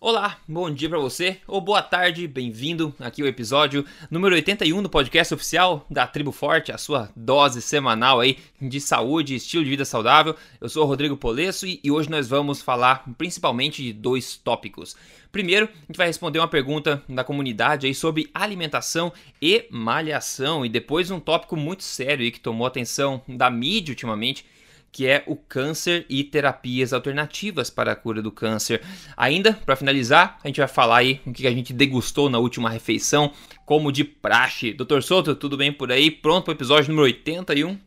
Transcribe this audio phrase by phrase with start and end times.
[0.00, 4.88] Olá, bom dia para você, ou boa tarde, bem-vindo aqui ao episódio número 81 do
[4.88, 9.70] podcast oficial da Tribo Forte, a sua dose semanal aí de saúde e estilo de
[9.70, 10.36] vida saudável.
[10.60, 14.94] Eu sou o Rodrigo Polesso e, e hoje nós vamos falar principalmente de dois tópicos.
[15.32, 19.12] Primeiro, a gente vai responder uma pergunta da comunidade aí sobre alimentação
[19.42, 24.46] e malhação, e depois um tópico muito sério aí que tomou atenção da mídia ultimamente,
[24.90, 28.82] que é o câncer e terapias alternativas para a cura do câncer.
[29.16, 32.70] Ainda, para finalizar, a gente vai falar aí o que a gente degustou na última
[32.70, 33.32] refeição,
[33.64, 34.72] como de praxe.
[34.72, 36.10] Doutor Souto, tudo bem por aí?
[36.10, 37.78] Pronto para o episódio número 81?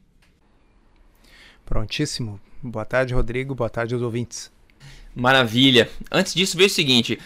[1.65, 2.39] Prontíssimo.
[2.61, 3.55] Boa tarde, Rodrigo.
[3.55, 4.51] Boa tarde aos ouvintes.
[5.15, 5.89] Maravilha.
[6.11, 7.19] Antes disso, veja o seguinte.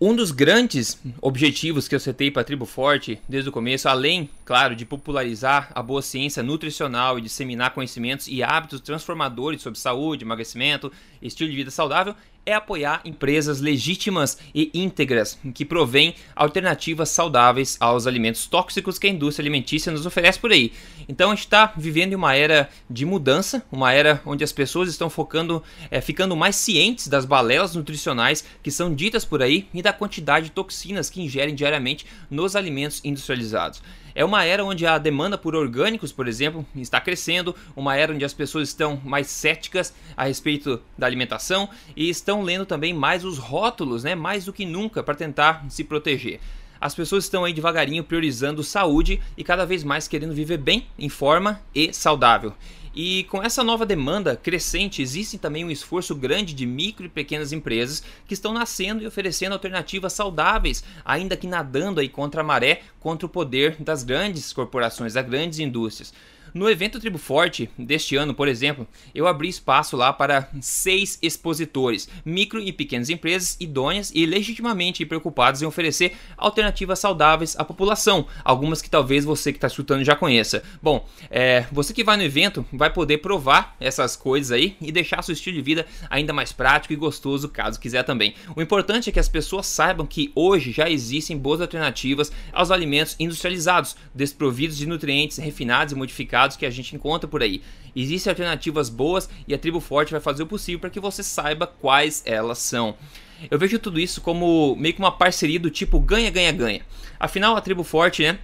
[0.00, 4.30] Um dos grandes objetivos que eu setei para a Tribo Forte desde o começo, além,
[4.44, 10.24] claro, de popularizar a boa ciência nutricional e disseminar conhecimentos e hábitos transformadores sobre saúde,
[10.24, 12.14] emagrecimento, estilo de vida saudável,
[12.48, 19.10] é apoiar empresas legítimas e íntegras que provêm alternativas saudáveis aos alimentos tóxicos que a
[19.10, 20.72] indústria alimentícia nos oferece por aí.
[21.06, 25.10] Então a gente está vivendo uma era de mudança, uma era onde as pessoas estão
[25.10, 29.92] focando, é, ficando mais cientes das balelas nutricionais que são ditas por aí e da
[29.92, 33.82] quantidade de toxinas que ingerem diariamente nos alimentos industrializados.
[34.18, 38.24] É uma era onde a demanda por orgânicos, por exemplo, está crescendo, uma era onde
[38.24, 43.38] as pessoas estão mais céticas a respeito da alimentação e estão lendo também mais os
[43.38, 46.40] rótulos, né, mais do que nunca para tentar se proteger.
[46.80, 51.08] As pessoas estão aí devagarinho priorizando saúde e cada vez mais querendo viver bem, em
[51.08, 52.52] forma e saudável.
[52.94, 57.52] E com essa nova demanda crescente, existe também um esforço grande de micro e pequenas
[57.52, 62.82] empresas que estão nascendo e oferecendo alternativas saudáveis, ainda que nadando aí contra a maré,
[63.00, 66.12] contra o poder das grandes corporações, das grandes indústrias.
[66.58, 72.08] No evento Tribo Forte deste ano, por exemplo, eu abri espaço lá para seis expositores,
[72.24, 78.82] micro e pequenas empresas idôneas e legitimamente preocupadas em oferecer alternativas saudáveis à população, algumas
[78.82, 80.64] que talvez você que está escutando já conheça.
[80.82, 85.22] Bom, é, você que vai no evento vai poder provar essas coisas aí e deixar
[85.22, 88.34] seu estilo de vida ainda mais prático e gostoso, caso quiser também.
[88.56, 93.14] O importante é que as pessoas saibam que hoje já existem boas alternativas aos alimentos
[93.20, 97.62] industrializados, desprovidos de nutrientes refinados e modificados que a gente encontra por aí.
[97.94, 101.66] Existem alternativas boas e a Tribo Forte vai fazer o possível para que você saiba
[101.66, 102.94] quais elas são.
[103.50, 106.82] Eu vejo tudo isso como meio que uma parceria do tipo ganha, ganha, ganha.
[107.20, 108.38] Afinal, a Tribo Forte, né?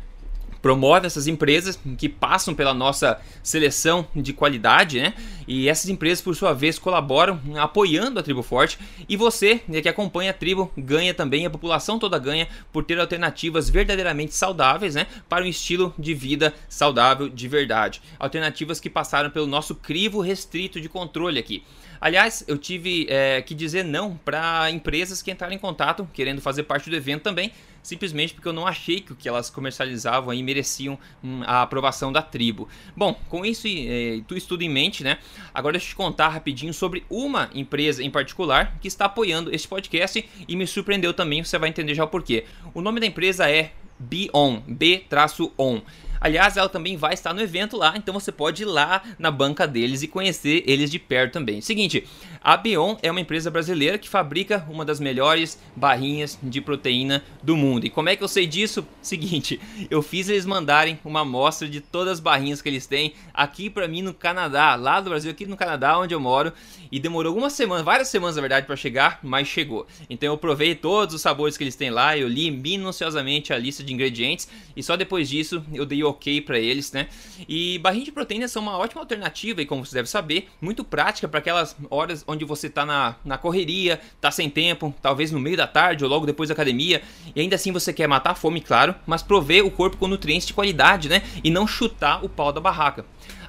[0.65, 5.13] Promove essas empresas que passam pela nossa seleção de qualidade, né?
[5.47, 8.79] E essas empresas, por sua vez, colaboram apoiando a Tribo Forte.
[9.07, 12.99] E você, né, que acompanha a tribo, ganha também, a população toda ganha por ter
[12.99, 15.07] alternativas verdadeiramente saudáveis, né?
[15.29, 18.01] Para um estilo de vida saudável de verdade.
[18.19, 21.63] Alternativas que passaram pelo nosso crivo restrito de controle aqui.
[22.01, 26.63] Aliás, eu tive é, que dizer não para empresas que entraram em contato querendo fazer
[26.63, 27.53] parte do evento também,
[27.85, 32.11] simplesmente porque eu não achei que o que elas comercializavam aí mereciam hum, a aprovação
[32.11, 32.67] da tribo.
[32.97, 35.19] Bom, com isso é, tu estudo em mente, né?
[35.53, 39.69] Agora deixa eu te contar rapidinho sobre uma empresa em particular que está apoiando este
[39.69, 42.47] podcast e me surpreendeu também, você vai entender já o porquê.
[42.73, 45.83] O nome da empresa é Bion, B-On.
[46.21, 49.67] Aliás, ela também vai estar no evento lá, então você pode ir lá na banca
[49.67, 51.61] deles e conhecer eles de perto também.
[51.61, 52.07] Seguinte,
[52.43, 57.57] a Bion é uma empresa brasileira que fabrica uma das melhores barrinhas de proteína do
[57.57, 57.87] mundo.
[57.87, 58.87] E como é que eu sei disso?
[59.03, 59.61] Seguinte,
[59.91, 63.89] eu fiz eles mandarem uma amostra de todas as barrinhas que eles têm aqui para
[63.89, 66.53] mim no Canadá, lá do Brasil, aqui no Canadá, onde eu moro,
[66.93, 69.87] e demorou algumas semanas, várias semanas na verdade para chegar, mas chegou.
[70.09, 73.83] Então eu provei todos os sabores que eles têm lá, eu li minuciosamente a lista
[73.83, 77.09] de ingredientes e só depois disso eu dei ok para eles, né?
[77.49, 81.27] E barrinhas de proteína são uma ótima alternativa e como você deve saber, muito prática
[81.29, 85.57] para aquelas horas onde você tá na, na correria, tá sem tempo, talvez no meio
[85.57, 87.03] da tarde ou logo depois da academia,
[87.35, 90.47] e ainda assim você quer matar a fome, claro, mas prover o corpo com nutrientes
[90.47, 91.23] de qualidade, né?
[91.43, 93.05] E não chutar o pau da barraca.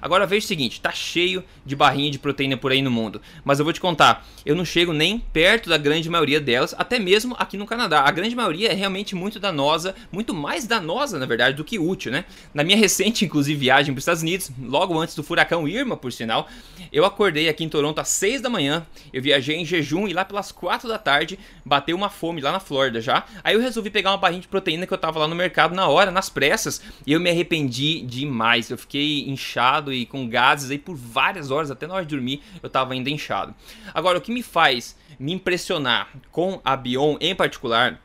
[0.06, 3.58] Agora veja o seguinte, tá cheio de barrinha de proteína por aí no mundo, mas
[3.58, 7.36] eu vou te contar, eu não chego nem perto da grande maioria delas, até mesmo
[7.40, 8.02] aqui no Canadá.
[8.02, 12.12] A grande maioria é realmente muito danosa, muito mais danosa, na verdade, do que útil,
[12.12, 12.26] né?
[12.54, 16.14] Na minha recente, inclusive, viagem para os Estados Unidos, logo antes do furacão Irma, por
[16.14, 16.48] sinal,
[16.94, 20.24] eu acordei aqui em Toronto às 6 da manhã, eu viajei em jejum e lá
[20.24, 23.26] pelas 4 da tarde bateu uma fome lá na Flórida já.
[23.44, 25.88] Aí eu resolvi pegar uma barrinha de proteína que eu tava lá no mercado na
[25.88, 28.70] hora, nas pressas, e eu me arrependi demais.
[28.70, 32.42] Eu fiquei inchado e com gases aí por várias horas, até na hora de dormir
[32.62, 33.54] eu tava ainda inchado.
[33.94, 38.02] Agora, o que me faz me impressionar com a Bion em particular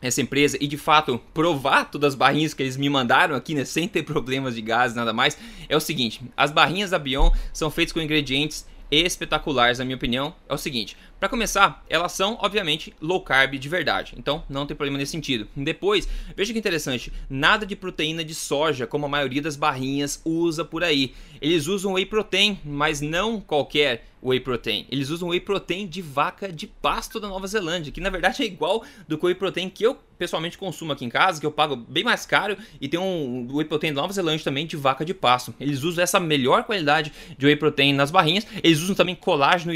[0.00, 3.64] essa empresa e de fato provar todas as barrinhas que eles me mandaram aqui, né,
[3.64, 7.70] sem ter problemas de gases nada mais, é o seguinte: as barrinhas da Bion são
[7.70, 10.34] feitas com ingredientes espetaculares, na minha opinião.
[10.48, 14.76] É o seguinte: Para começar, elas são, obviamente, low carb de verdade, então não tem
[14.76, 15.46] problema nesse sentido.
[15.54, 20.64] Depois, veja que interessante, nada de proteína de soja, como a maioria das barrinhas usa
[20.64, 21.14] por aí.
[21.40, 24.86] Eles usam whey protein, mas não qualquer whey protein.
[24.90, 28.46] Eles usam whey protein de vaca de pasto da Nova Zelândia, que na verdade é
[28.46, 32.04] igual do whey protein que eu pessoalmente consumo aqui em casa, que eu pago bem
[32.04, 35.52] mais caro, e tem um whey protein da Nova Zelândia também de vaca de pasto.
[35.58, 38.46] Eles usam essa melhor qualidade de whey protein nas barrinhas.
[38.62, 39.72] Eles usam também colágeno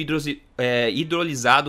[0.56, 0.90] é,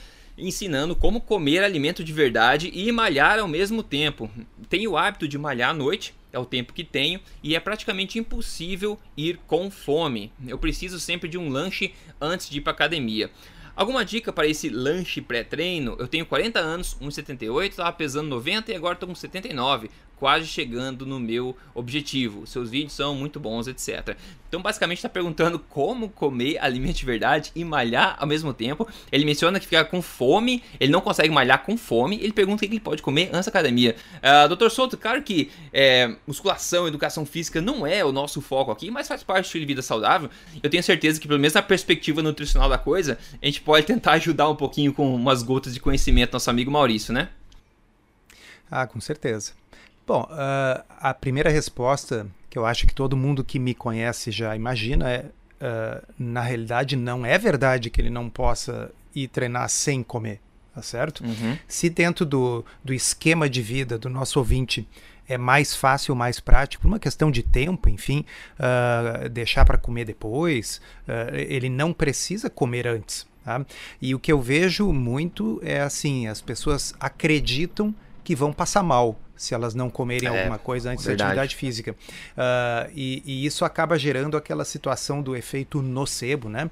[0.41, 4.29] ensinando como comer alimento de verdade e malhar ao mesmo tempo.
[4.69, 8.17] Tenho o hábito de malhar à noite, é o tempo que tenho, e é praticamente
[8.17, 10.31] impossível ir com fome.
[10.47, 13.29] Eu preciso sempre de um lanche antes de ir para academia.
[13.75, 15.95] Alguma dica para esse lanche pré-treino?
[15.97, 19.89] Eu tenho 40 anos, 1,78, estava pesando 90 e agora estou com 79
[20.21, 22.45] quase chegando no meu objetivo.
[22.45, 24.15] Seus vídeos são muito bons, etc.
[24.47, 28.87] Então, basicamente, está perguntando como comer alimento de verdade e malhar ao mesmo tempo.
[29.11, 32.19] Ele menciona que fica com fome, ele não consegue malhar com fome.
[32.21, 33.95] Ele pergunta o que ele pode comer antes da academia.
[34.17, 38.91] Uh, Doutor Souto, claro que é, musculação, educação física não é o nosso foco aqui,
[38.91, 40.29] mas faz parte do estilo de vida saudável.
[40.61, 44.11] Eu tenho certeza que, pelo menos na perspectiva nutricional da coisa, a gente pode tentar
[44.11, 47.29] ajudar um pouquinho com umas gotas de conhecimento nosso amigo Maurício, né?
[48.69, 49.59] Ah, com certeza.
[50.05, 54.55] Bom, uh, a primeira resposta que eu acho que todo mundo que me conhece já
[54.55, 55.25] imagina é:
[55.61, 60.39] uh, na realidade, não é verdade que ele não possa ir treinar sem comer,
[60.73, 61.23] tá certo?
[61.23, 61.57] Uhum.
[61.67, 64.87] Se dentro do, do esquema de vida do nosso ouvinte
[65.27, 68.25] é mais fácil, mais prático, uma questão de tempo, enfim,
[68.59, 70.81] uh, deixar para comer depois,
[71.31, 73.25] ele não precisa comer antes.
[73.43, 73.65] Tá?
[74.01, 79.17] E o que eu vejo muito é assim: as pessoas acreditam que vão passar mal
[79.41, 81.35] se elas não comerem é, alguma coisa antes verdade.
[81.35, 81.91] da atividade física.
[81.91, 86.69] Uh, e, e, isso acaba gerando aquela situação do efeito nocebo, né?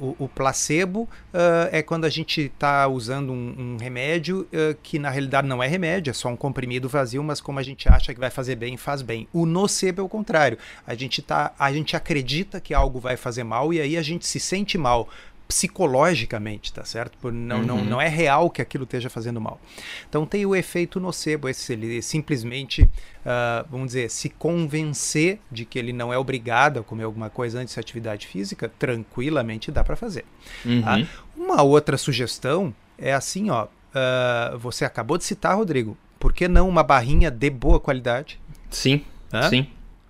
[0.00, 4.98] O, o placebo uh, é quando a gente está usando um, um remédio uh, que
[4.98, 8.12] na realidade não é remédio, é só um comprimido vazio, mas como a gente acha
[8.12, 9.28] que vai fazer bem, faz bem.
[9.32, 10.58] O nocebo é o contrário.
[10.86, 14.26] A gente, tá, a gente acredita que algo vai fazer mal e aí a gente
[14.26, 15.08] se sente mal
[15.48, 17.16] psicologicamente, tá certo?
[17.16, 17.64] Por não, uhum.
[17.64, 19.58] não, não é real que aquilo esteja fazendo mal.
[20.06, 25.78] Então tem o efeito nocebo, esse, ele simplesmente, uh, vamos dizer, se convencer de que
[25.78, 29.96] ele não é obrigado a comer alguma coisa antes da atividade física, tranquilamente dá para
[29.96, 30.26] fazer.
[30.66, 30.82] Uhum.
[30.82, 31.02] Tá?
[31.34, 36.68] Uma outra sugestão é assim, ó, uh, você acabou de citar, Rodrigo, por que não
[36.68, 38.38] uma barrinha de boa qualidade?
[38.68, 39.02] Sim,
[39.32, 39.48] Hã?
[39.48, 39.66] sim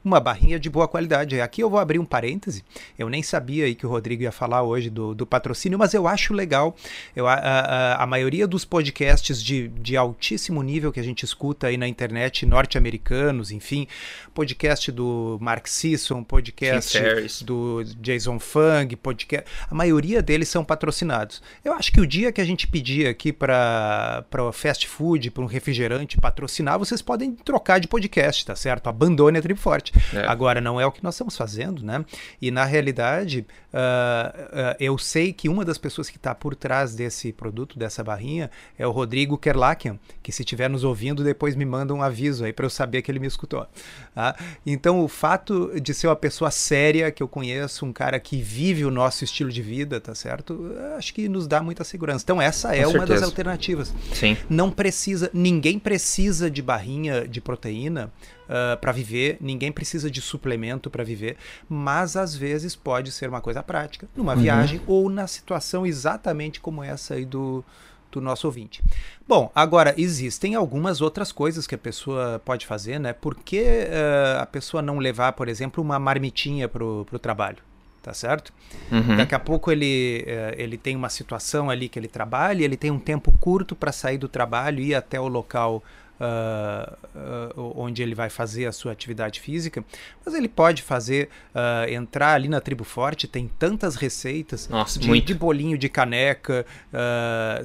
[0.08, 1.40] uma barrinha de boa qualidade.
[1.40, 2.64] Aqui eu vou abrir um parêntese.
[2.98, 6.08] Eu nem sabia aí que o Rodrigo ia falar hoje do, do patrocínio, mas eu
[6.08, 6.74] acho legal.
[7.14, 11.66] Eu, a, a, a maioria dos podcasts de, de altíssimo nível que a gente escuta
[11.66, 13.86] aí na internet, norte-americanos, enfim,
[14.32, 16.98] podcast do Mark Sisson, podcast
[17.44, 19.48] do Jason Fung, podcast.
[19.70, 21.42] A maioria deles são patrocinados.
[21.64, 25.46] Eu acho que o dia que a gente pedir aqui para fast food, para um
[25.46, 28.88] refrigerante patrocinar, vocês podem trocar de podcast, tá certo?
[28.88, 29.92] Abandone a Trip Forte.
[30.14, 30.26] É.
[30.26, 32.04] Agora, não é o que nós estamos fazendo, né?
[32.40, 36.94] E na realidade, uh, uh, eu sei que uma das pessoas que está por trás
[36.94, 41.64] desse produto, dessa barrinha, é o Rodrigo Kerlakian, que se estiver nos ouvindo, depois me
[41.64, 43.66] manda um aviso aí para eu saber que ele me escutou.
[44.14, 44.36] Tá?
[44.66, 48.84] Então, o fato de ser uma pessoa séria que eu conheço, um cara que vive
[48.84, 50.74] o nosso estilo de vida, tá certo?
[50.96, 52.24] Acho que nos dá muita segurança.
[52.24, 53.94] Então, essa é uma das alternativas.
[54.12, 54.36] Sim.
[54.48, 58.12] Não precisa, ninguém precisa de barrinha de proteína
[58.48, 61.36] uh, para viver, ninguém precisa de suplemento para viver,
[61.68, 64.40] mas às vezes pode ser uma coisa prática, numa uhum.
[64.40, 67.64] viagem ou na situação exatamente como essa aí do,
[68.10, 68.82] do nosso ouvinte.
[69.26, 73.12] Bom, agora existem algumas outras coisas que a pessoa pode fazer, né?
[73.12, 77.58] Por que uh, a pessoa não levar, por exemplo, uma marmitinha para o trabalho?
[78.00, 78.54] Tá certo?
[78.90, 79.16] Uhum.
[79.16, 82.90] Daqui a pouco ele, uh, ele tem uma situação ali que ele trabalha, ele tem
[82.90, 85.82] um tempo curto para sair do trabalho e ir até o local
[86.20, 89.84] uh, uh, onde ele vai fazer a sua atividade física,
[90.24, 95.20] mas ele pode fazer, uh, entrar ali na Tribo Forte, tem tantas receitas Nossa, de,
[95.20, 96.66] de, bolinho de caneca,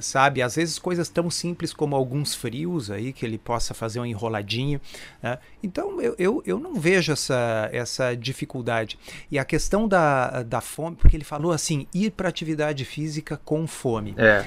[0.00, 0.42] sabe?
[0.42, 4.80] Às vezes coisas tão simples como alguns frios aí, que ele possa fazer um enroladinho.
[5.22, 5.38] Né?
[5.62, 8.98] Então eu, eu, eu não vejo essa, essa dificuldade.
[9.30, 13.66] E a questão da, da fome, porque ele falou assim, ir para atividade física com
[13.66, 14.14] fome.
[14.16, 14.44] É.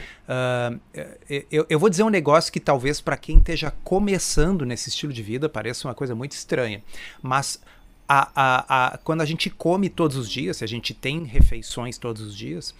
[1.50, 5.24] eu, eu vou dizer um negócio que talvez para quem esteja começando nesse estilo de
[5.24, 6.84] vida parece uma coisa muito estranha.
[7.22, 7.62] Mas
[8.08, 11.98] a, a, a, quando a gente come todos os dias, se a gente tem refeições
[11.98, 12.72] todos os dias,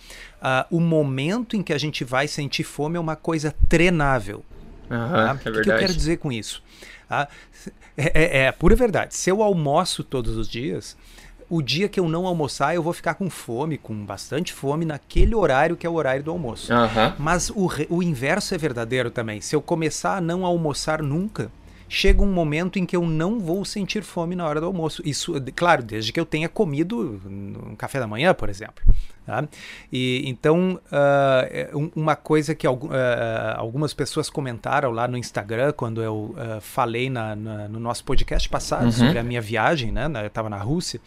[0.42, 4.44] uh, o momento em que a gente vai sentir fome é uma coisa treinável.
[4.90, 5.40] Uhum, tá?
[5.44, 6.64] é o que, eu quero dizer com isso?
[7.12, 7.28] Uh,
[7.98, 9.16] é, é, é pura verdade.
[9.16, 10.96] Se eu almoço todos os dias,
[11.50, 15.34] o dia que eu não almoçar, eu vou ficar com fome, com bastante fome, naquele
[15.34, 16.74] horário que é o horário do almoço.
[16.74, 17.14] Uhum.
[17.18, 19.40] Mas o, o inverso é verdadeiro também.
[19.40, 21.50] Se eu começar a não almoçar nunca,
[21.90, 25.02] chega um momento em que eu não vou sentir fome na hora do almoço.
[25.06, 28.84] Isso, claro, desde que eu tenha comido um café da manhã, por exemplo.
[29.28, 29.46] Tá?
[29.92, 32.72] E, então, uh, uma coisa que uh,
[33.58, 38.48] algumas pessoas comentaram lá no Instagram, quando eu uh, falei na, na, no nosso podcast
[38.48, 38.92] passado uhum.
[38.94, 40.10] sobre a minha viagem, né?
[40.24, 41.02] Eu estava na Rússia.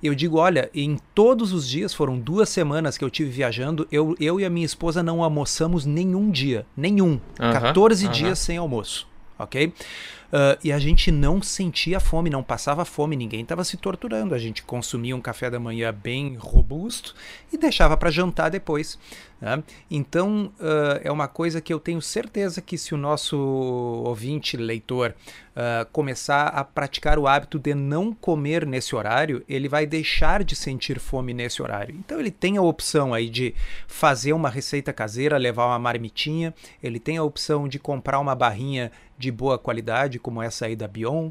[0.00, 4.14] eu digo: olha, em todos os dias, foram duas semanas que eu tive viajando, eu,
[4.20, 6.64] eu e a minha esposa não almoçamos nenhum dia.
[6.76, 7.18] Nenhum.
[7.40, 7.52] Uhum.
[7.52, 8.12] 14 uhum.
[8.12, 9.09] dias sem almoço.
[9.40, 9.66] Ok?
[9.66, 14.34] Uh, e a gente não sentia fome, não passava fome, ninguém estava se torturando.
[14.34, 17.14] A gente consumia um café da manhã bem robusto
[17.52, 18.98] e deixava para jantar depois.
[19.40, 19.62] Né?
[19.90, 25.14] Então, uh, é uma coisa que eu tenho certeza que se o nosso ouvinte, leitor,
[25.56, 30.54] uh, começar a praticar o hábito de não comer nesse horário, ele vai deixar de
[30.54, 31.94] sentir fome nesse horário.
[31.98, 33.54] Então, ele tem a opção aí de
[33.86, 38.92] fazer uma receita caseira, levar uma marmitinha, ele tem a opção de comprar uma barrinha
[39.16, 41.30] de boa qualidade, como essa aí da Bion,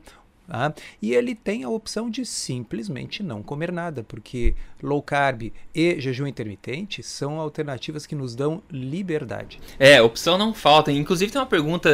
[0.49, 0.73] Tá?
[0.99, 6.25] E ele tem a opção de simplesmente não comer nada, porque low carb e jejum
[6.25, 9.59] intermitente são alternativas que nos dão liberdade.
[9.77, 10.91] É, opção não falta.
[10.91, 11.89] Inclusive tem uma pergunta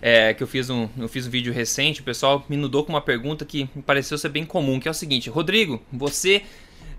[0.00, 2.92] é, que eu fiz um, eu fiz um vídeo recente, o pessoal me nudou com
[2.92, 6.42] uma pergunta que me pareceu ser bem comum, que é o seguinte, Rodrigo, você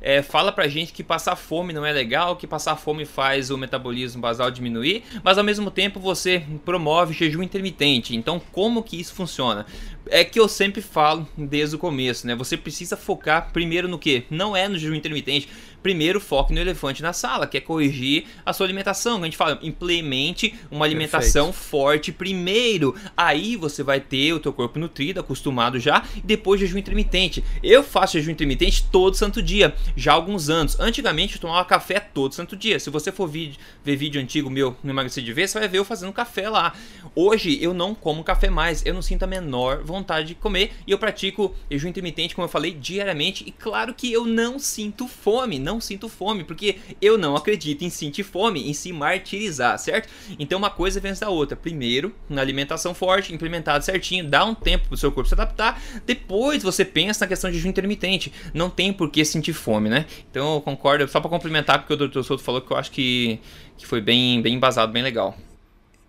[0.04, 3.58] é, fala pra gente que passar fome não é legal, que passar fome faz o
[3.58, 8.14] metabolismo basal diminuir, mas ao mesmo tempo você promove jejum intermitente.
[8.14, 9.66] Então, como que isso funciona?
[10.08, 12.36] É que eu sempre falo desde o começo, né?
[12.36, 14.26] Você precisa focar primeiro no que?
[14.30, 15.48] Não é no jejum intermitente
[15.84, 19.22] primeiro foque no elefante na sala, que é corrigir a sua alimentação.
[19.22, 21.70] A gente fala, implemente uma alimentação Perfeito.
[21.70, 22.96] forte primeiro.
[23.16, 27.44] Aí você vai ter o teu corpo nutrido, acostumado já, e depois jejum intermitente.
[27.62, 30.80] Eu faço jejum intermitente todo santo dia, já há alguns anos.
[30.80, 32.80] Antigamente eu tomava café todo santo dia.
[32.80, 35.80] Se você for vídeo, ver vídeo antigo meu no Emagrecer de Vez, você vai ver
[35.80, 36.74] eu fazendo café lá.
[37.14, 40.92] Hoje eu não como café mais, eu não sinto a menor vontade de comer e
[40.92, 43.44] eu pratico jejum intermitente, como eu falei, diariamente.
[43.46, 47.84] E claro que eu não sinto fome, não não sinto fome, porque eu não acredito
[47.84, 50.10] em sentir fome, em se martirizar, certo?
[50.38, 51.56] Então uma coisa vem da outra.
[51.56, 55.82] Primeiro, na alimentação forte, implementado certinho, dá um tempo pro seu corpo se adaptar.
[56.06, 58.32] Depois você pensa na questão de jejum intermitente.
[58.54, 60.06] Não tem por que sentir fome, né?
[60.30, 62.22] Então eu concordo, só para complementar, porque o Dr.
[62.22, 63.40] Souto falou que eu acho que,
[63.78, 65.38] que foi bem, bem embasado, bem legal.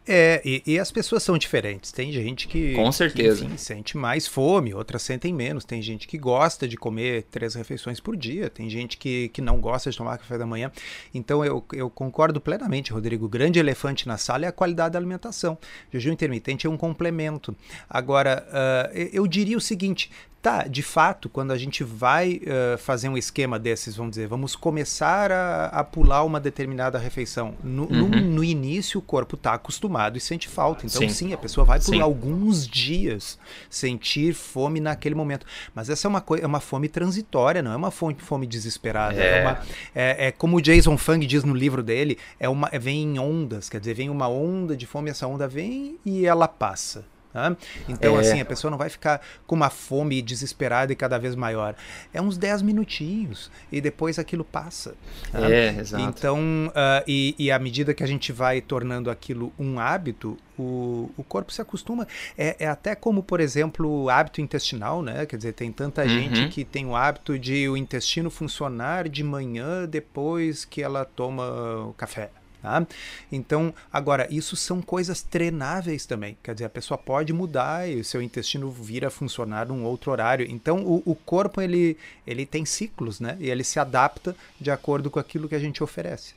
[0.07, 1.91] É, e, e, as pessoas são diferentes.
[1.91, 3.41] Tem gente que, Com certeza.
[3.41, 5.65] Que, enfim, sente mais fome, outras sentem menos.
[5.65, 9.61] Tem gente que gosta de comer três refeições por dia, tem gente que, que não
[9.61, 10.71] gosta de tomar café da manhã.
[11.15, 13.25] Então eu, eu concordo plenamente, Rodrigo.
[13.25, 15.55] O grande elefante na sala é a qualidade da alimentação.
[15.55, 17.57] O jejum intermitente é um complemento.
[17.89, 20.11] Agora, uh, eu diria o seguinte:
[20.45, 24.55] Tá, de fato, quando a gente vai uh, fazer um esquema desses, vamos dizer, vamos
[24.55, 27.55] começar a, a pular uma determinada refeição.
[27.65, 28.11] No, uhum.
[28.11, 30.85] no, no início, o corpo está acostumado e sente falta.
[30.85, 32.01] Então, sim, sim a pessoa vai por sim.
[32.03, 33.39] alguns dias
[33.71, 35.47] sentir fome naquele momento.
[35.75, 39.19] Mas essa é uma, é uma fome transitória, não é uma fome, fome desesperada.
[39.19, 39.39] É.
[39.39, 39.59] É, uma,
[39.95, 43.71] é, é, como o Jason Fung diz no livro dele, é uma, vem em ondas,
[43.71, 47.14] quer dizer, vem uma onda de fome, essa onda vem e ela passa.
[47.35, 47.57] Tá?
[47.89, 48.21] Então, é.
[48.21, 51.75] assim, a pessoa não vai ficar com uma fome desesperada e cada vez maior.
[52.13, 54.95] É uns 10 minutinhos e depois aquilo passa.
[55.35, 56.05] É, exato.
[56.05, 56.39] Então,
[56.69, 61.25] uh, e, e à medida que a gente vai tornando aquilo um hábito, o, o
[61.25, 62.07] corpo se acostuma.
[62.39, 65.27] É, é, até como, por exemplo, o hábito intestinal, né?
[65.27, 66.09] Quer dizer, tem tanta uhum.
[66.09, 71.85] gente que tem o hábito de o intestino funcionar de manhã depois que ela toma
[71.89, 72.31] o café.
[72.65, 72.87] Tá?
[73.31, 76.35] Então, agora, isso são coisas treináveis também.
[76.43, 80.11] Quer dizer, a pessoa pode mudar e o seu intestino vir a funcionar num outro
[80.11, 80.47] horário.
[80.49, 81.95] Então, o, o corpo ele,
[82.27, 83.37] ele tem ciclos, né?
[83.39, 86.33] E ele se adapta de acordo com aquilo que a gente oferece.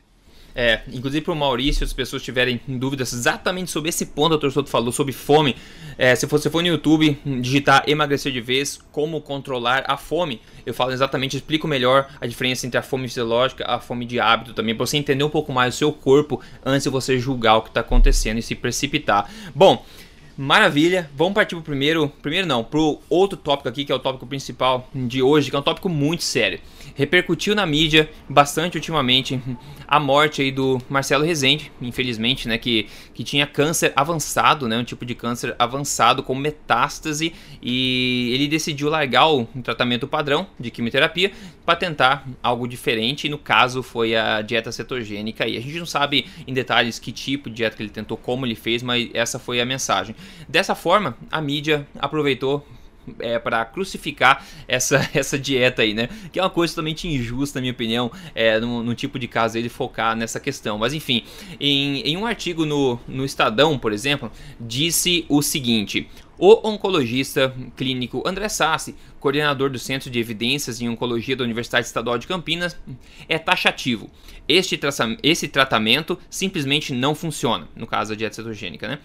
[0.59, 4.35] É, inclusive para o Maurício, se as pessoas tiverem dúvidas exatamente sobre esse ponto que
[4.37, 5.55] o Torçoto falou, sobre fome,
[5.99, 10.73] é, se você for no YouTube, digitar emagrecer de vez, como controlar a fome, eu
[10.73, 14.55] falo exatamente, explico melhor a diferença entre a fome fisiológica e a fome de hábito
[14.55, 17.61] também, para você entender um pouco mais o seu corpo antes de você julgar o
[17.61, 19.29] que está acontecendo e se precipitar.
[19.53, 19.85] Bom,
[20.37, 24.27] Maravilha, vamos partir pro primeiro, primeiro não, pro outro tópico aqui, que é o tópico
[24.27, 26.59] principal de hoje, que é um tópico muito sério.
[26.93, 29.41] Repercutiu na mídia bastante ultimamente
[29.87, 34.83] a morte aí do Marcelo Rezende, infelizmente, né, que, que tinha câncer avançado, né, um
[34.83, 41.31] tipo de câncer avançado com metástase e ele decidiu largar o tratamento padrão de quimioterapia
[41.65, 45.85] para tentar algo diferente, e no caso foi a dieta cetogênica e a gente não
[45.85, 49.39] sabe em detalhes que tipo de dieta que ele tentou, como ele fez, mas essa
[49.39, 50.15] foi a mensagem.
[50.47, 52.65] Dessa forma, a mídia aproveitou
[53.19, 56.09] é, para crucificar essa, essa dieta aí, né?
[56.31, 59.57] Que é uma coisa totalmente injusta, na minha opinião, é, no, no tipo de caso
[59.57, 60.77] ele focar nessa questão.
[60.77, 61.23] Mas enfim,
[61.59, 68.21] em, em um artigo no, no Estadão, por exemplo, disse o seguinte: o oncologista clínico
[68.25, 72.77] André Sassi, coordenador do Centro de Evidências em Oncologia da Universidade Estadual de Campinas,
[73.27, 74.09] é taxativo.
[74.47, 74.79] Este,
[75.23, 78.99] esse tratamento simplesmente não funciona, no caso da dieta cetogênica, né?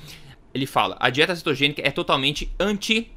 [0.55, 3.13] Ele fala: a dieta cetogênica é totalmente anti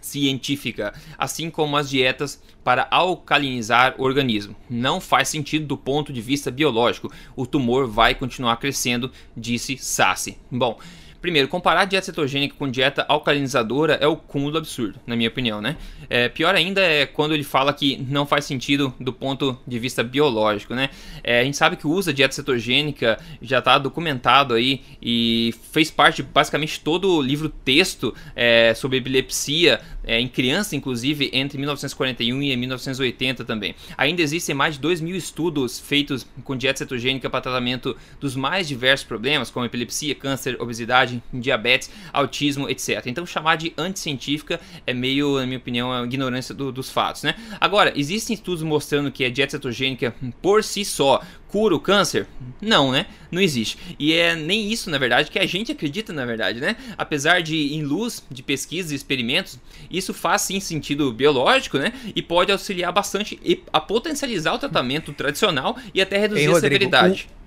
[0.00, 4.56] científica, assim como as dietas para alcalinizar o organismo.
[4.68, 7.12] Não faz sentido do ponto de vista biológico.
[7.36, 10.38] O tumor vai continuar crescendo, disse Sassi.
[10.50, 10.78] Bom,
[11.20, 15.76] Primeiro, comparar dieta cetogênica com dieta alcalinizadora é o cúmulo absurdo, na minha opinião, né?
[16.08, 20.02] É, pior ainda é quando ele fala que não faz sentido do ponto de vista
[20.02, 20.88] biológico, né?
[21.22, 25.54] É, a gente sabe que o uso da dieta cetogênica já está documentado aí e
[25.72, 31.58] fez parte basicamente todo o livro texto é, sobre epilepsia é, em criança, inclusive, entre
[31.58, 33.74] 1941 e 1980 também.
[33.96, 38.66] Ainda existem mais de 2 mil estudos feitos com dieta cetogênica para tratamento dos mais
[38.66, 43.06] diversos problemas, como epilepsia, câncer, obesidade, diabetes, autismo, etc.
[43.06, 47.34] Então, chamar de anticientífica é meio, na minha opinião, a ignorância do, dos fatos, né?
[47.60, 51.20] Agora, existem estudos mostrando que a dieta cetogênica por si só
[51.50, 52.26] cura o câncer?
[52.60, 53.06] Não, né?
[53.30, 53.76] Não existe.
[53.98, 56.76] E é nem isso, na verdade, que a gente acredita, na verdade, né?
[56.96, 59.58] Apesar de, em luz de pesquisas e experimentos,
[59.90, 61.92] isso faz sim sentido biológico, né?
[62.14, 63.40] E pode auxiliar bastante
[63.72, 67.28] a potencializar o tratamento tradicional e até reduzir Ei, Rodrigo, a severidade.
[67.36, 67.39] O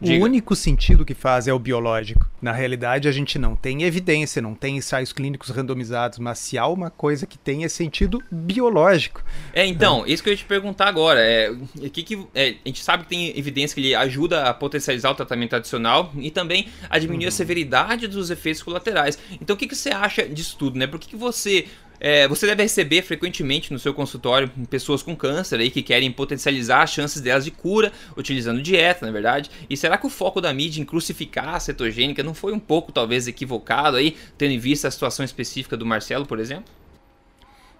[0.00, 0.18] Diga.
[0.18, 2.28] O único sentido que faz é o biológico.
[2.40, 6.66] Na realidade, a gente não tem evidência, não tem ensaios clínicos randomizados, mas se há
[6.66, 9.22] uma coisa que tem é sentido biológico.
[9.52, 11.20] É, então, isso que eu ia te perguntar agora.
[11.20, 11.54] É,
[11.92, 15.14] que que, é, a gente sabe que tem evidência que ele ajuda a potencializar o
[15.14, 17.28] tratamento adicional e também a diminuir uhum.
[17.28, 19.18] a severidade dos efeitos colaterais.
[19.40, 20.86] Então, o que, que você acha disso tudo, né?
[20.86, 21.66] Por que, que você
[22.00, 26.82] é, você deve receber frequentemente no seu consultório pessoas com câncer aí que querem potencializar
[26.82, 29.50] as chances delas de cura utilizando dieta, na é verdade.
[29.68, 32.90] E será que o foco da mídia em crucificar a cetogênica não foi um pouco
[32.90, 36.79] talvez equivocado aí, tendo em vista a situação específica do Marcelo, por exemplo?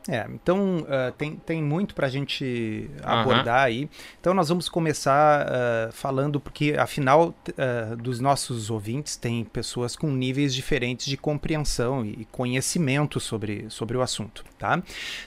[0.08, 3.64] É, então uh, tem, tem muito para a gente abordar uhum.
[3.64, 3.90] aí.
[4.18, 10.10] Então nós vamos começar uh, falando, porque afinal uh, dos nossos ouvintes tem pessoas com
[10.10, 14.82] níveis diferentes de compreensão e conhecimento sobre, sobre o assunto, tá?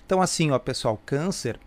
[0.05, 1.59] Então assim, ó, pessoal, câncer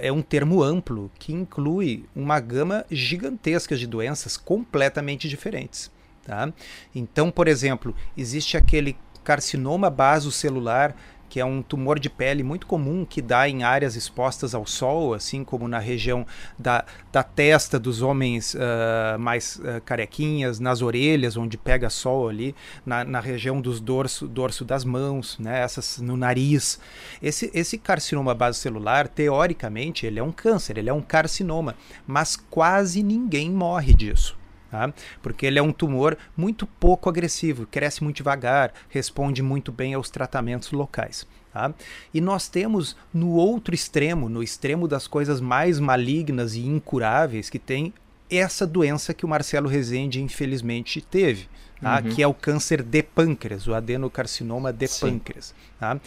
[0.00, 5.90] é um termo amplo que inclui uma gama gigantesca de doenças completamente diferentes.
[6.24, 6.50] Tá?
[6.94, 10.94] Então, por exemplo, existe aquele carcinoma basocelular
[11.30, 15.14] que é um tumor de pele muito comum que dá em áreas expostas ao sol,
[15.14, 16.26] assim como na região
[16.58, 22.52] da, da testa dos homens uh, mais uh, carequinhas, nas orelhas, onde pega sol ali,
[22.84, 26.80] na, na região dos dorso, dorso das mãos, né, essas no nariz.
[27.22, 33.04] Esse, esse carcinoma basocelular, teoricamente, ele é um câncer, ele é um carcinoma, mas quase
[33.04, 34.39] ninguém morre disso.
[34.70, 34.92] Tá?
[35.20, 40.10] Porque ele é um tumor muito pouco agressivo, cresce muito devagar, responde muito bem aos
[40.10, 41.26] tratamentos locais.
[41.52, 41.74] Tá?
[42.14, 47.58] E nós temos no outro extremo, no extremo das coisas mais malignas e incuráveis, que
[47.58, 47.92] tem
[48.30, 51.48] essa doença que o Marcelo Rezende infelizmente teve,
[51.80, 52.00] tá?
[52.04, 52.14] Uhum.
[52.14, 55.00] que é o câncer de pâncreas, o adenocarcinoma de Sim.
[55.00, 55.52] pâncreas.
[55.80, 55.98] Tá?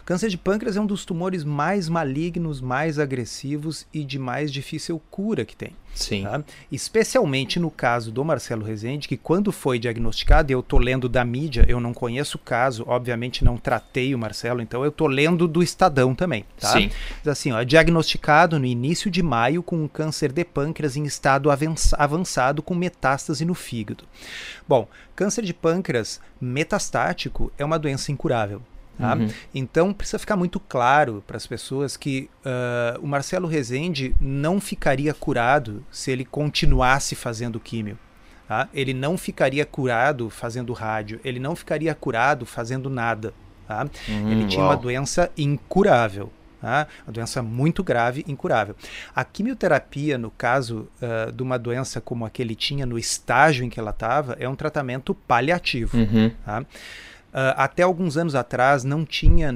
[0.00, 4.52] O câncer de pâncreas é um dos tumores mais malignos, mais agressivos e de mais
[4.52, 5.72] difícil cura que tem.
[5.94, 6.22] Sim.
[6.22, 6.42] Tá?
[6.70, 11.64] Especialmente no caso do Marcelo Rezende, que quando foi diagnosticado, eu estou lendo da mídia,
[11.68, 15.62] eu não conheço o caso, obviamente não tratei o Marcelo, então eu estou lendo do
[15.62, 16.44] Estadão também.
[16.58, 16.68] Tá?
[16.68, 16.90] Sim.
[17.26, 22.62] Assim, ó, diagnosticado no início de maio com um câncer de pâncreas em estado avançado
[22.62, 24.04] com metástase no fígado.
[24.66, 28.62] Bom, câncer de pâncreas metastático é uma doença incurável.
[29.00, 29.14] Tá?
[29.14, 29.28] Uhum.
[29.54, 35.14] Então precisa ficar muito claro para as pessoas que uh, o Marcelo Rezende não ficaria
[35.14, 37.98] curado se ele continuasse fazendo químio.
[38.46, 38.68] Tá?
[38.74, 43.32] Ele não ficaria curado fazendo rádio, ele não ficaria curado fazendo nada.
[43.66, 43.88] Tá?
[44.08, 44.72] Uhum, ele tinha uau.
[44.72, 46.30] uma doença incurável.
[46.60, 46.86] Tá?
[47.06, 48.76] Uma doença muito grave, incurável.
[49.14, 53.64] A quimioterapia, no caso uh, de uma doença como a que ele tinha, no estágio
[53.64, 55.96] em que ela estava, é um tratamento paliativo.
[55.96, 56.30] Uhum.
[56.44, 56.66] Tá?
[57.30, 59.54] Uh, até alguns anos atrás não tinha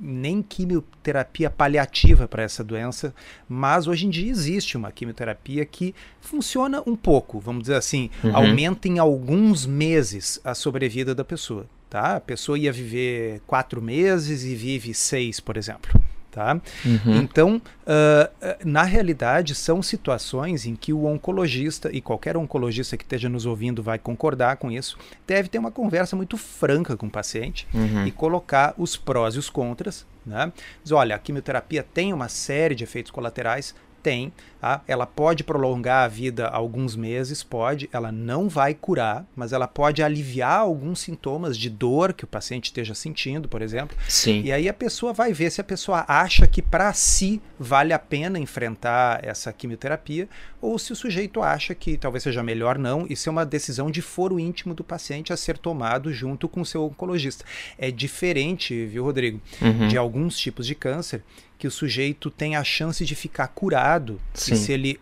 [0.00, 3.14] nem quimioterapia paliativa para essa doença,
[3.46, 8.34] mas hoje em dia existe uma quimioterapia que funciona um pouco, vamos dizer assim, uhum.
[8.34, 11.66] aumenta em alguns meses a sobrevida da pessoa.
[11.90, 12.16] Tá?
[12.16, 15.90] A pessoa ia viver quatro meses e vive seis, por exemplo.
[16.30, 16.60] Tá?
[16.84, 17.16] Uhum.
[17.16, 23.28] Então, uh, na realidade, são situações em que o oncologista, e qualquer oncologista que esteja
[23.28, 27.66] nos ouvindo vai concordar com isso, deve ter uma conversa muito franca com o paciente
[27.72, 28.06] uhum.
[28.06, 30.06] e colocar os prós e os contras.
[30.24, 30.52] Né?
[30.82, 34.32] Diz, olha, a quimioterapia tem uma série de efeitos colaterais, tem.
[34.60, 34.82] Tá?
[34.88, 37.88] Ela pode prolongar a vida alguns meses, pode.
[37.92, 42.66] Ela não vai curar, mas ela pode aliviar alguns sintomas de dor que o paciente
[42.66, 43.96] esteja sentindo, por exemplo.
[44.08, 44.42] Sim.
[44.42, 47.98] E aí a pessoa vai ver se a pessoa acha que para si vale a
[48.00, 50.28] pena enfrentar essa quimioterapia
[50.60, 53.06] ou se o sujeito acha que talvez seja melhor não.
[53.08, 56.66] Isso é uma decisão de foro íntimo do paciente a ser tomado junto com o
[56.66, 57.44] seu oncologista.
[57.78, 59.86] É diferente, viu, Rodrigo, uhum.
[59.86, 61.22] de alguns tipos de câncer
[61.58, 64.54] que o sujeito tem a chance de ficar curado Sim.
[64.54, 65.00] e se ele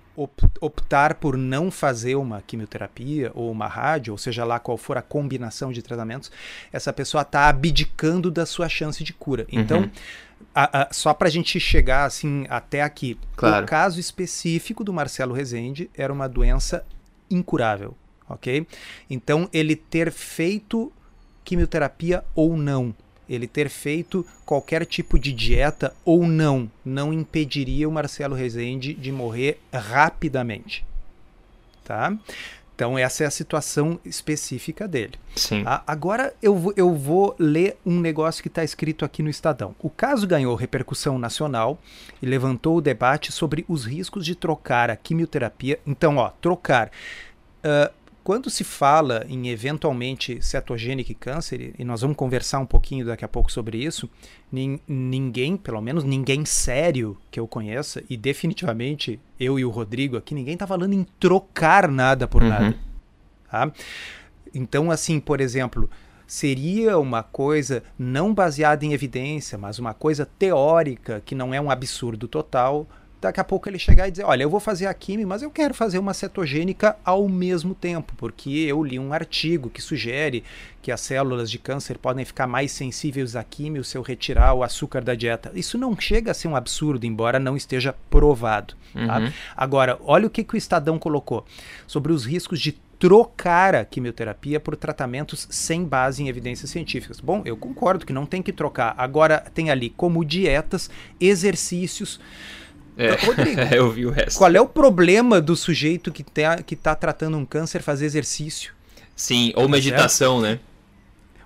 [0.61, 5.03] optar por não fazer uma quimioterapia ou uma rádio, ou seja lá qual for a
[5.03, 6.31] combinação de tratamentos,
[6.73, 9.47] essa pessoa está abdicando da sua chance de cura.
[9.51, 9.91] Então, uhum.
[10.55, 13.65] a, a, só para a gente chegar assim até aqui, claro.
[13.65, 16.85] o caso específico do Marcelo Rezende era uma doença
[17.31, 17.95] incurável,
[18.29, 18.67] ok?
[19.11, 20.91] Então, ele ter feito
[21.45, 22.95] quimioterapia ou não,
[23.29, 29.11] ele ter feito qualquer tipo de dieta ou não, não impediria o Marcelo Rezende de
[29.11, 30.85] morrer rapidamente.
[31.85, 32.17] Tá?
[32.77, 35.15] Então, essa é a situação específica dele.
[35.35, 35.65] Sim.
[35.65, 35.83] Tá?
[35.87, 39.75] Agora eu, eu vou ler um negócio que está escrito aqui no Estadão.
[39.81, 41.79] O caso ganhou repercussão nacional
[42.21, 45.81] e levantou o debate sobre os riscos de trocar a quimioterapia.
[45.87, 46.91] Então, ó, trocar.
[47.65, 47.91] Uh,
[48.27, 53.29] quando se fala em eventualmente cetogênico câncer, e nós vamos conversar um pouquinho daqui a
[53.29, 54.11] pouco sobre isso,
[54.51, 60.35] ninguém, pelo menos ninguém sério que eu conheça, e definitivamente eu e o Rodrigo aqui,
[60.35, 62.49] ninguém está falando em trocar nada por uhum.
[62.49, 62.77] nada.
[63.49, 63.71] Tá?
[64.53, 65.89] Então, assim, por exemplo,
[66.27, 71.71] seria uma coisa não baseada em evidência, mas uma coisa teórica, que não é um
[71.71, 72.89] absurdo total,
[73.20, 75.50] daqui a pouco ele chegar e dizer, olha, eu vou fazer a química, mas eu
[75.50, 80.44] quero fazer uma cetogênica ao mesmo tempo, porque eu li um artigo que sugere
[80.83, 84.62] que as células de câncer podem ficar mais sensíveis à química se eu retirar o
[84.62, 85.50] açúcar da dieta.
[85.55, 88.74] Isso não chega a ser um absurdo, embora não esteja provado.
[88.92, 89.18] Tá?
[89.18, 89.33] Uhum.
[89.57, 91.44] Agora, olha o que, que o Estadão colocou
[91.87, 97.20] sobre os riscos de trocar a quimioterapia por tratamentos sem base em evidências científicas.
[97.20, 98.94] Bom, eu concordo que não tem que trocar.
[98.96, 102.18] Agora tem ali como dietas, exercícios,
[102.97, 104.39] é, Rodrigo, eu vi o resto.
[104.39, 108.73] Qual é o problema do sujeito que está que tá tratando um câncer fazer exercício?
[109.15, 110.61] Sim, ou tá meditação, certo?
[110.61, 110.61] né?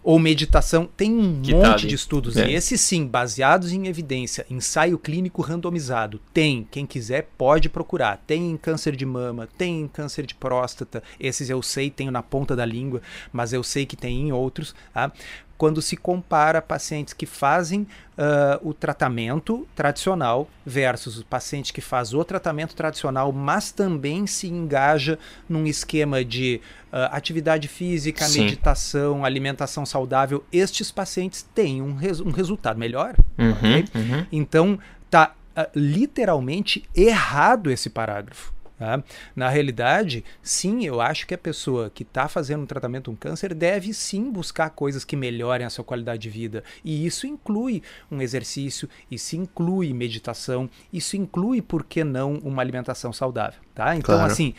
[0.03, 0.89] Ou meditação.
[0.97, 2.49] Tem um que tá monte tá de estudos, é.
[2.49, 6.21] e esses sim, baseados em evidência, ensaio clínico randomizado.
[6.33, 8.17] Tem, quem quiser pode procurar.
[8.27, 11.03] Tem em câncer de mama, tem em câncer de próstata.
[11.19, 14.75] Esses eu sei, tenho na ponta da língua, mas eu sei que tem em outros.
[14.95, 15.13] Tá?
[15.61, 22.15] Quando se compara pacientes que fazem uh, o tratamento tradicional versus o paciente que faz
[22.15, 28.45] o tratamento tradicional, mas também se engaja num esquema de uh, atividade física, Sim.
[28.45, 30.43] meditação, alimentação saudável.
[30.51, 33.15] Estes pacientes têm um, res um resultado melhor.
[33.37, 33.85] Uhum, okay?
[33.95, 34.27] uhum.
[34.33, 34.79] Então,
[35.11, 38.51] tá uh, literalmente errado esse parágrafo.
[38.81, 39.05] Tá?
[39.37, 43.53] Na realidade, sim, eu acho que a pessoa que está fazendo um tratamento um câncer
[43.53, 46.65] deve sim buscar coisas que melhorem a sua qualidade de vida.
[46.83, 53.13] E isso inclui um exercício, isso inclui meditação, isso inclui, por que não, uma alimentação
[53.13, 53.61] saudável.
[53.75, 53.95] Tá?
[53.95, 54.33] Então, claro.
[54.33, 54.55] assim,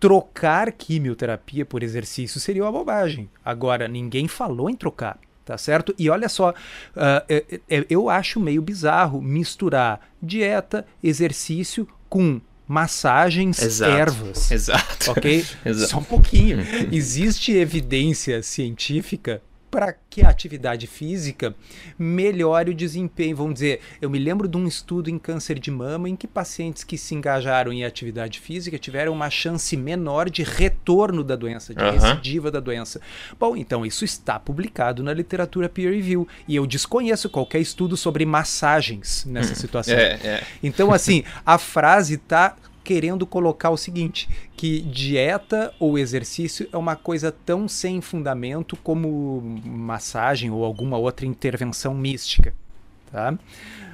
[0.00, 3.28] trocar quimioterapia por exercício seria uma bobagem.
[3.44, 5.92] Agora, ninguém falou em trocar tá certo?
[5.98, 13.90] E olha só, uh, eu acho meio bizarro misturar dieta, exercício com massagens, Exato.
[13.90, 14.50] ervas.
[14.50, 15.10] Exato.
[15.10, 15.44] Ok?
[15.66, 15.90] Exato.
[15.90, 16.60] Só um pouquinho.
[16.92, 21.54] Existe evidência científica para que a atividade física
[21.98, 23.36] melhore o desempenho.
[23.36, 26.82] Vamos dizer, eu me lembro de um estudo em câncer de mama em que pacientes
[26.82, 31.82] que se engajaram em atividade física tiveram uma chance menor de retorno da doença, de
[31.82, 33.00] recidiva da doença.
[33.38, 38.26] Bom, então isso está publicado na literatura peer review e eu desconheço qualquer estudo sobre
[38.26, 39.94] massagens nessa hum, situação.
[39.94, 40.42] É, é.
[40.62, 42.56] Então, assim, a frase está
[42.90, 49.40] querendo colocar o seguinte, que dieta ou exercício é uma coisa tão sem fundamento como
[49.64, 52.52] massagem ou alguma outra intervenção mística,
[53.12, 53.38] tá?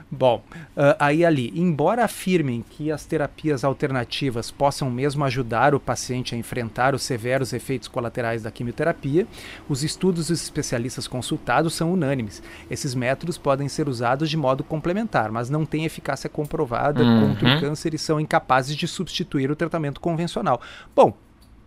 [0.09, 6.33] Bom, uh, aí ali, embora afirmem que as terapias alternativas possam mesmo ajudar o paciente
[6.33, 9.27] a enfrentar os severos efeitos colaterais da quimioterapia,
[9.69, 12.41] os estudos dos especialistas consultados são unânimes.
[12.71, 17.29] Esses métodos podem ser usados de modo complementar, mas não têm eficácia comprovada uhum.
[17.31, 20.61] contra o câncer e são incapazes de substituir o tratamento convencional.
[20.95, 21.17] Bom,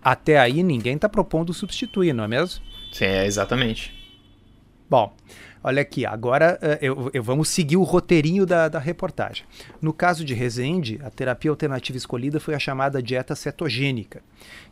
[0.02, 2.63] até aí ninguém está propondo substituir, não é mesmo?
[2.93, 3.99] Sim, é exatamente.
[4.89, 5.15] Bom,
[5.62, 9.45] Olha aqui, agora uh, eu, eu, vamos seguir o roteirinho da, da reportagem.
[9.82, 14.21] No caso de Resende, a terapia alternativa escolhida foi a chamada dieta cetogênica,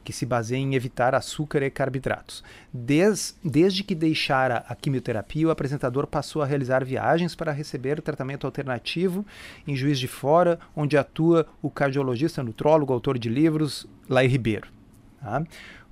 [0.01, 2.41] que se baseia em evitar açúcar e carboidratos.
[2.73, 8.47] Des, desde que deixara a quimioterapia, o apresentador passou a realizar viagens para receber tratamento
[8.47, 9.25] alternativo
[9.67, 14.69] em Juiz de Fora, onde atua o cardiologista nutrólogo, autor de livros, Lai Ribeiro.
[15.19, 15.43] Tá?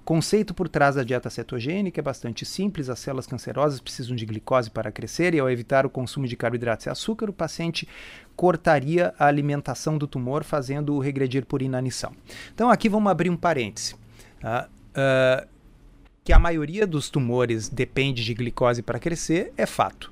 [0.06, 2.90] Conceito por trás da dieta cetogênica é bastante simples.
[2.90, 6.86] As células cancerosas precisam de glicose para crescer e, ao evitar o consumo de carboidratos
[6.86, 7.88] e açúcar, o paciente
[8.36, 12.14] cortaria a alimentação do tumor, fazendo-o regredir por inanição.
[12.54, 13.96] Então, aqui vamos abrir um parêntese.
[13.96, 15.48] Uh,
[16.24, 20.12] que a maioria dos tumores depende de glicose para crescer é fato.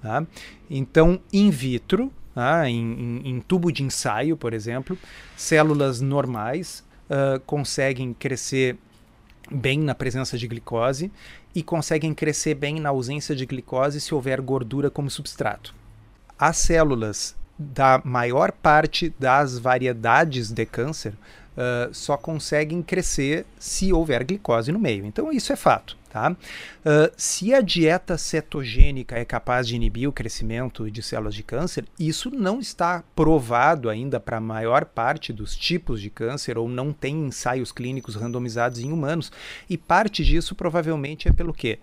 [0.00, 0.26] Tá?
[0.70, 2.68] Então, in vitro, tá?
[2.68, 4.98] em, em, em, tubo de ensaio, por exemplo,
[5.36, 8.78] células normais uh, conseguem crescer
[9.50, 11.10] bem na presença de glicose
[11.54, 15.74] e conseguem crescer bem na ausência de glicose se houver gordura como substrato.
[16.38, 21.14] As células da maior parte das variedades de câncer
[21.56, 25.06] uh, só conseguem crescer se houver glicose no meio.
[25.06, 25.96] Então, isso é fato.
[26.16, 26.30] Tá?
[26.30, 31.84] Uh, se a dieta cetogênica é capaz de inibir o crescimento de células de câncer,
[32.00, 36.90] isso não está provado ainda para a maior parte dos tipos de câncer ou não
[36.90, 39.30] tem ensaios clínicos randomizados em humanos.
[39.68, 41.78] E parte disso provavelmente é pelo quê?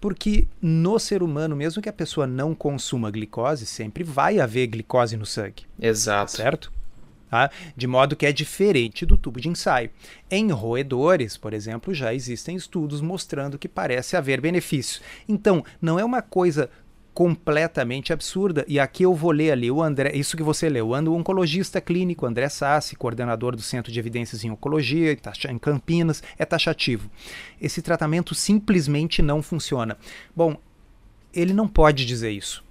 [0.00, 5.18] Porque no ser humano, mesmo que a pessoa não consuma glicose, sempre vai haver glicose
[5.18, 5.66] no sangue.
[5.78, 6.32] Exato.
[6.32, 6.72] Certo?
[7.28, 7.50] Tá?
[7.76, 9.90] De modo que é diferente do tubo de ensaio.
[10.30, 15.02] Em roedores, por exemplo, já existem estudos mostrando que parece haver benefício.
[15.28, 16.70] Então, não é uma coisa
[17.16, 18.62] completamente absurda.
[18.68, 22.26] E aqui eu vou ler ali o André, isso que você leu, o oncologista clínico
[22.26, 25.16] André Sassi, coordenador do Centro de Evidências em Oncologia
[25.48, 27.10] em Campinas, é taxativo.
[27.58, 29.96] Esse tratamento simplesmente não funciona.
[30.34, 30.58] Bom,
[31.32, 32.65] ele não pode dizer isso.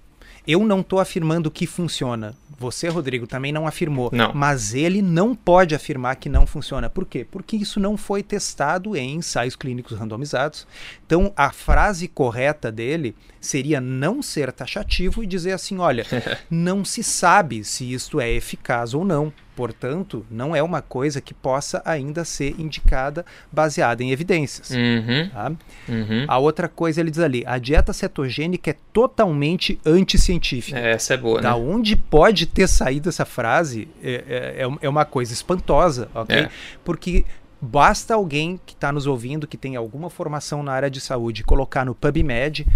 [0.46, 2.34] Eu não estou afirmando que funciona.
[2.58, 4.08] Você, Rodrigo, também não afirmou.
[4.12, 4.32] Não.
[4.32, 6.88] Mas ele não pode afirmar que não funciona.
[6.88, 7.26] Por quê?
[7.30, 10.66] Porque isso não foi testado em ensaios clínicos randomizados.
[11.04, 16.06] Então, a frase correta dele seria não ser taxativo e dizer assim: olha,
[16.50, 19.32] não se sabe se isto é eficaz ou não.
[19.56, 24.70] Portanto, não é uma coisa que possa ainda ser indicada baseada em evidências.
[24.70, 25.30] Uhum.
[25.30, 25.52] Tá?
[25.88, 26.24] Uhum.
[26.28, 30.78] A outra coisa ele diz ali: a dieta cetogênica é totalmente anticientífica.
[30.78, 31.56] É, essa é boa, da né?
[31.56, 36.36] onde pode ter saído essa frase é, é, é uma coisa espantosa, ok?
[36.36, 36.50] É.
[36.84, 37.24] Porque
[37.58, 41.86] basta alguém que está nos ouvindo, que tem alguma formação na área de saúde, colocar
[41.86, 42.66] no PubMed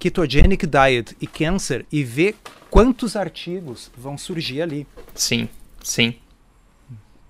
[0.00, 2.34] ketogenic diet e cancer e ver
[2.68, 4.86] quantos artigos vão surgir ali.
[5.14, 5.48] Sim,
[5.82, 6.16] sim.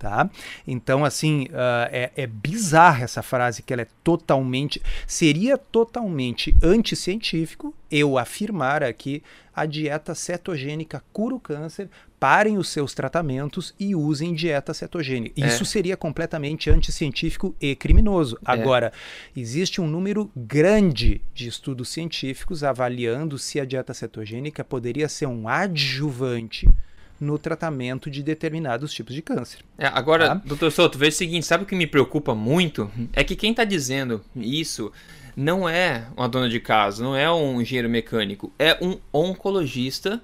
[0.05, 0.29] Tá?
[0.67, 4.79] Então, assim, uh, é, é bizarra essa frase que ela é totalmente.
[5.07, 11.89] Seria totalmente anticientífico eu afirmar aqui a dieta cetogênica cura o câncer,
[12.19, 15.43] parem os seus tratamentos e usem dieta cetogênica.
[15.43, 15.47] É.
[15.47, 18.37] Isso seria completamente anticientífico e criminoso.
[18.47, 18.51] É.
[18.51, 18.93] Agora,
[19.35, 25.47] existe um número grande de estudos científicos avaliando se a dieta cetogênica poderia ser um
[25.47, 26.69] adjuvante
[27.19, 29.59] no tratamento de determinados tipos de câncer.
[29.77, 30.41] É, agora, tá?
[30.45, 32.91] doutor Souto, veja o seguinte, sabe o que me preocupa muito?
[33.13, 34.91] É que quem está dizendo isso
[35.35, 40.21] não é uma dona de casa, não é um engenheiro mecânico, é um oncologista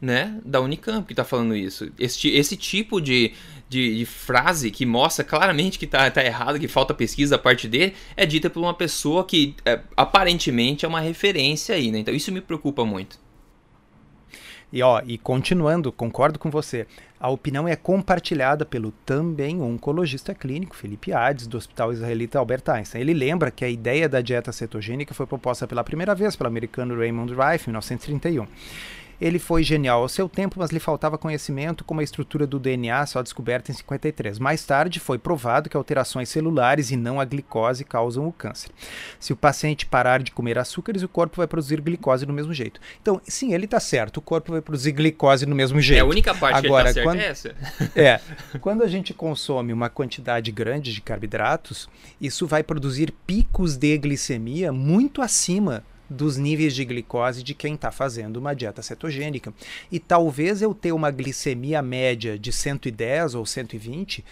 [0.00, 1.90] né, da Unicamp que está falando isso.
[1.98, 3.32] Esse, esse tipo de,
[3.68, 7.66] de, de, frase que mostra claramente que está tá errado, que falta pesquisa da parte
[7.66, 12.00] dele, é dita por uma pessoa que é, aparentemente é uma referência aí, né?
[12.00, 13.18] Então isso me preocupa muito.
[14.74, 16.84] E ó, e continuando, concordo com você.
[17.20, 23.00] A opinião é compartilhada pelo também oncologista clínico Felipe Hades, do Hospital Israelita Albert Einstein.
[23.00, 26.98] Ele lembra que a ideia da dieta cetogênica foi proposta pela primeira vez pelo americano
[26.98, 28.48] Raymond Rife em 1931.
[29.20, 33.06] Ele foi genial ao seu tempo, mas lhe faltava conhecimento como a estrutura do DNA
[33.06, 34.38] só descoberta em 53.
[34.38, 38.70] Mais tarde foi provado que alterações celulares e não a glicose causam o câncer.
[39.18, 42.80] Se o paciente parar de comer açúcares, o corpo vai produzir glicose do mesmo jeito.
[43.00, 45.98] Então, sim, ele está certo, o corpo vai produzir glicose do mesmo jeito.
[45.98, 47.54] É a única parte Agora, que ele tá quando, é essa.
[47.94, 48.20] É,
[48.60, 51.88] quando a gente consome uma quantidade grande de carboidratos,
[52.20, 57.90] isso vai produzir picos de glicemia muito acima dos níveis de glicose de quem está
[57.90, 59.52] fazendo uma dieta cetogênica.
[59.90, 64.24] E talvez eu ter uma glicemia média de 110 ou 120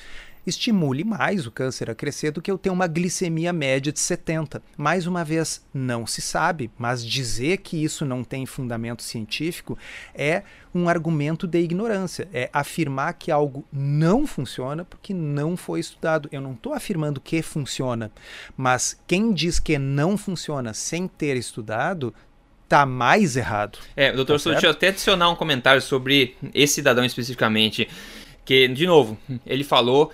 [0.46, 4.62] estimule mais o câncer a crescer do que eu ter uma glicemia média de 70.
[4.76, 9.78] Mais uma vez, não se sabe, mas dizer que isso não tem fundamento científico
[10.14, 10.42] é
[10.74, 16.28] um argumento de ignorância, é afirmar que algo não funciona porque não foi estudado.
[16.32, 18.10] Eu não estou afirmando que funciona,
[18.56, 22.14] mas quem diz que não funciona sem ter estudado
[22.64, 23.78] está mais errado.
[23.94, 27.86] É, doutor tá deixa eu até adicionar um comentário sobre esse cidadão especificamente,
[28.46, 30.10] que, de novo, ele falou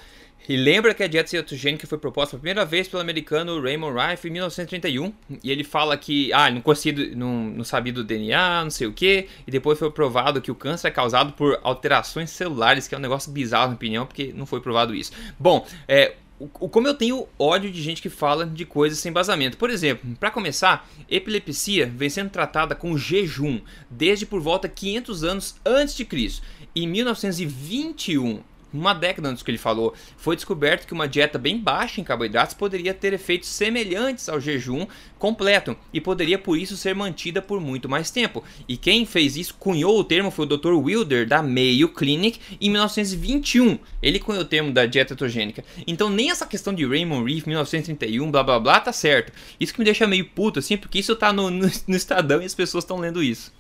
[0.49, 4.29] e lembra que a dieta cetogênica foi proposta pela primeira vez pelo americano Raymond Rife
[4.29, 5.13] em 1931.
[5.45, 8.93] E ele fala que, ah, não, conseguido, não, não sabia do DNA, não sei o
[8.93, 9.29] que.
[9.47, 13.01] E depois foi provado que o câncer é causado por alterações celulares, que é um
[13.01, 15.13] negócio bizarro, na opinião, porque não foi provado isso.
[15.39, 16.15] Bom, é,
[16.53, 19.59] como eu tenho ódio de gente que fala de coisas sem basamento.
[19.59, 25.57] Por exemplo, para começar, epilepsia vem sendo tratada com jejum desde por volta 500 anos
[25.67, 26.43] antes de Cristo.
[26.75, 28.41] Em 1921,
[28.73, 32.55] uma década antes que ele falou, foi descoberto que uma dieta bem baixa em carboidratos
[32.55, 34.87] poderia ter efeitos semelhantes ao jejum
[35.19, 38.43] completo e poderia por isso ser mantida por muito mais tempo.
[38.67, 40.73] E quem fez isso, cunhou o termo, foi o Dr.
[40.73, 43.79] Wilder da Mayo Clinic em 1921.
[44.03, 45.65] Ele cunhou o termo da dieta cetogênica.
[45.87, 49.33] Então nem essa questão de Raymond Reef 1931, blá blá blá, tá certo.
[49.59, 52.45] Isso que me deixa meio puto assim, porque isso tá no, no, no Estadão e
[52.45, 53.53] as pessoas estão lendo isso.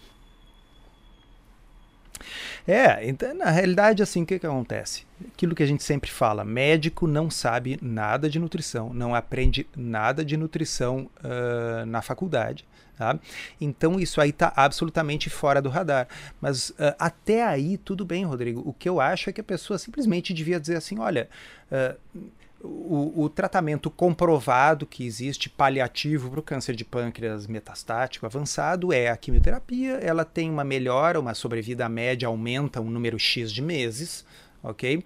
[2.68, 5.06] É, então, na realidade, assim, o que, que acontece?
[5.32, 10.22] Aquilo que a gente sempre fala, médico não sabe nada de nutrição, não aprende nada
[10.22, 12.66] de nutrição uh, na faculdade.
[12.98, 13.16] Tá?
[13.60, 16.08] Então isso aí está absolutamente fora do radar.
[16.40, 18.60] Mas uh, até aí tudo bem, Rodrigo.
[18.66, 21.28] O que eu acho é que a pessoa simplesmente devia dizer assim: olha,
[21.70, 22.20] uh,
[22.62, 29.08] o, o, tratamento comprovado que existe paliativo para o câncer de pâncreas metastático avançado é
[29.08, 29.94] a quimioterapia.
[29.94, 34.24] Ela tem uma melhora, uma sobrevida média aumenta um número X de meses,
[34.62, 34.96] ok?
[34.96, 35.04] Uh,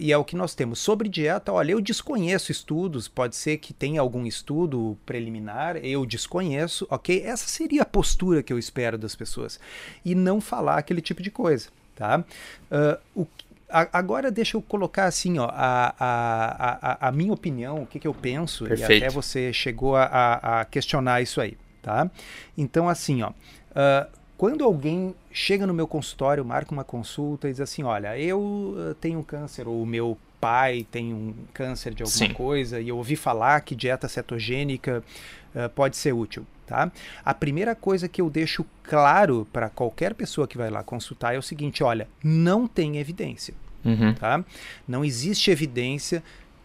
[0.00, 0.78] e é o que nós temos.
[0.78, 6.86] Sobre dieta, olha, eu desconheço estudos, pode ser que tenha algum estudo preliminar, eu desconheço,
[6.88, 7.22] ok?
[7.22, 9.60] Essa seria a postura que eu espero das pessoas.
[10.04, 12.24] E não falar aquele tipo de coisa, tá?
[12.70, 13.26] Uh, o
[13.70, 18.08] agora deixa eu colocar assim, ó, a, a, a, a minha opinião, o que, que
[18.08, 18.92] eu penso, Perfeito.
[18.92, 22.10] e até você chegou a, a, questionar isso aí, tá?
[22.56, 27.60] Então, assim, ó, uh, quando alguém chega no meu consultório, marca uma consulta e diz
[27.60, 32.28] assim, olha, eu ah, tenho câncer, ou o meu pai tem um câncer de alguma
[32.28, 32.32] Sim.
[32.32, 35.02] coisa, e eu ouvi falar que dieta cetogênica
[35.58, 36.46] uh, pode ser útil.
[36.66, 36.92] Tá?
[37.24, 41.38] A primeira coisa que eu deixo claro para qualquer pessoa que vai lá consultar é
[41.38, 43.54] o seguinte: olha, não tem evidência.
[43.84, 44.12] Uhum.
[44.12, 44.44] Tá?
[44.86, 46.22] Não existe evidência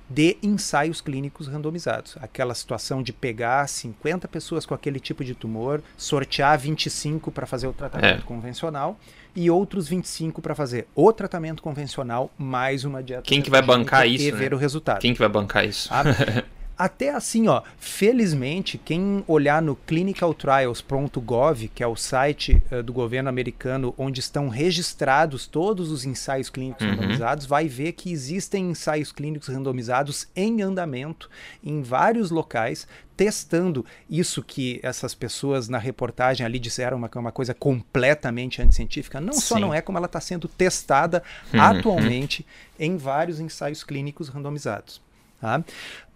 [0.09, 2.17] de ensaios clínicos randomizados.
[2.19, 7.67] Aquela situação de pegar 50 pessoas com aquele tipo de tumor, sortear 25 para fazer
[7.67, 8.25] o tratamento é.
[8.25, 8.99] convencional
[9.35, 13.23] e outros 25 para fazer o tratamento convencional mais uma dieta.
[13.23, 14.25] Quem que vai bancar isso?
[14.25, 14.55] E ver né?
[14.55, 14.99] o resultado.
[14.99, 15.89] Quem que vai bancar isso?
[15.91, 16.03] Ah,
[16.83, 23.29] até assim, ó, felizmente, quem olhar no clinicaltrials.gov, que é o site uh, do governo
[23.29, 26.95] americano onde estão registrados todos os ensaios clínicos uhum.
[26.95, 31.29] randomizados, vai ver que existem ensaios clínicos randomizados em andamento
[31.63, 37.53] em vários locais, testando isso que essas pessoas na reportagem ali disseram uma, uma coisa
[37.53, 39.21] completamente anticientífica.
[39.21, 39.39] Não Sim.
[39.39, 41.23] só não é, como ela está sendo testada
[41.53, 41.61] uhum.
[41.61, 42.45] atualmente
[42.77, 45.01] em vários ensaios clínicos randomizados.
[45.43, 45.61] Tá?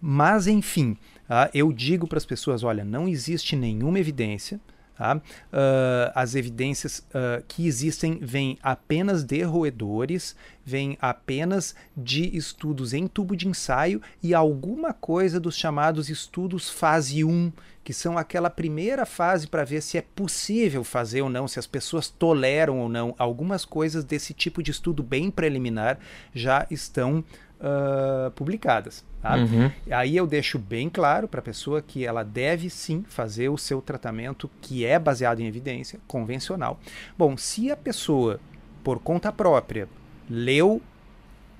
[0.00, 0.96] Mas, enfim,
[1.28, 1.50] tá?
[1.52, 4.58] eu digo para as pessoas: olha, não existe nenhuma evidência.
[4.96, 5.16] Tá?
[5.16, 13.06] Uh, as evidências uh, que existem vêm apenas de roedores, vêm apenas de estudos em
[13.06, 17.52] tubo de ensaio e alguma coisa dos chamados estudos fase 1,
[17.84, 21.66] que são aquela primeira fase para ver se é possível fazer ou não, se as
[21.66, 23.14] pessoas toleram ou não.
[23.18, 25.98] Algumas coisas desse tipo de estudo bem preliminar
[26.34, 27.22] já estão
[27.60, 29.04] uh, publicadas.
[29.24, 29.70] Uhum.
[29.90, 33.82] Aí eu deixo bem claro para a pessoa que ela deve sim fazer o seu
[33.82, 36.78] tratamento que é baseado em evidência convencional.
[37.16, 38.40] Bom, se a pessoa,
[38.82, 39.88] por conta própria,
[40.30, 40.80] leu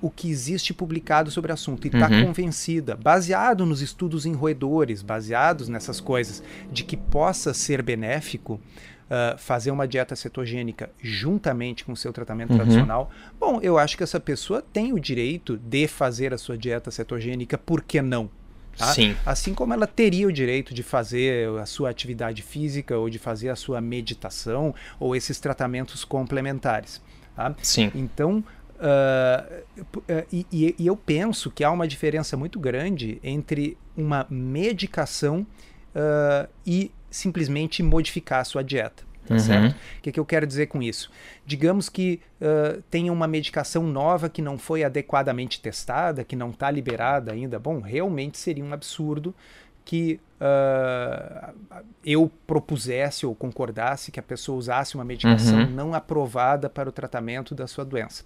[0.01, 2.27] o que existe publicado sobre o assunto e está uhum.
[2.27, 8.61] convencida, baseado nos estudos em roedores, baseados nessas coisas, de que possa ser benéfico,
[9.09, 12.57] uh, fazer uma dieta cetogênica juntamente com o seu tratamento uhum.
[12.57, 16.91] tradicional, bom, eu acho que essa pessoa tem o direito de fazer a sua dieta
[16.91, 18.31] cetogênica, por que não?
[18.77, 18.87] Tá?
[18.95, 19.17] Sim.
[19.27, 23.49] Assim como ela teria o direito de fazer a sua atividade física ou de fazer
[23.49, 27.03] a sua meditação ou esses tratamentos complementares.
[27.35, 27.55] Tá?
[27.61, 27.91] Sim.
[27.95, 28.45] Então,
[28.79, 29.65] Uh,
[30.31, 35.45] e, e, eu penso que há uma diferença muito grande entre uma medicação
[35.97, 39.09] uh, e simplesmente modificar a sua dieta.
[39.27, 39.41] Tá uhum.
[39.41, 39.73] certo?
[39.73, 41.11] O que, que, eu quero dizer com isso?
[41.45, 46.71] Digamos que uh, tenha uma medicação nova que não foi adequadamente testada, que não está
[46.71, 47.59] liberada ainda.
[47.59, 49.35] Bom, realmente seria um absurdo
[49.85, 51.55] que uh,
[52.05, 55.71] eu propusesse ou concordasse que a pessoa usasse uma medicação uhum.
[55.71, 58.25] não aprovada para o tratamento da sua doença.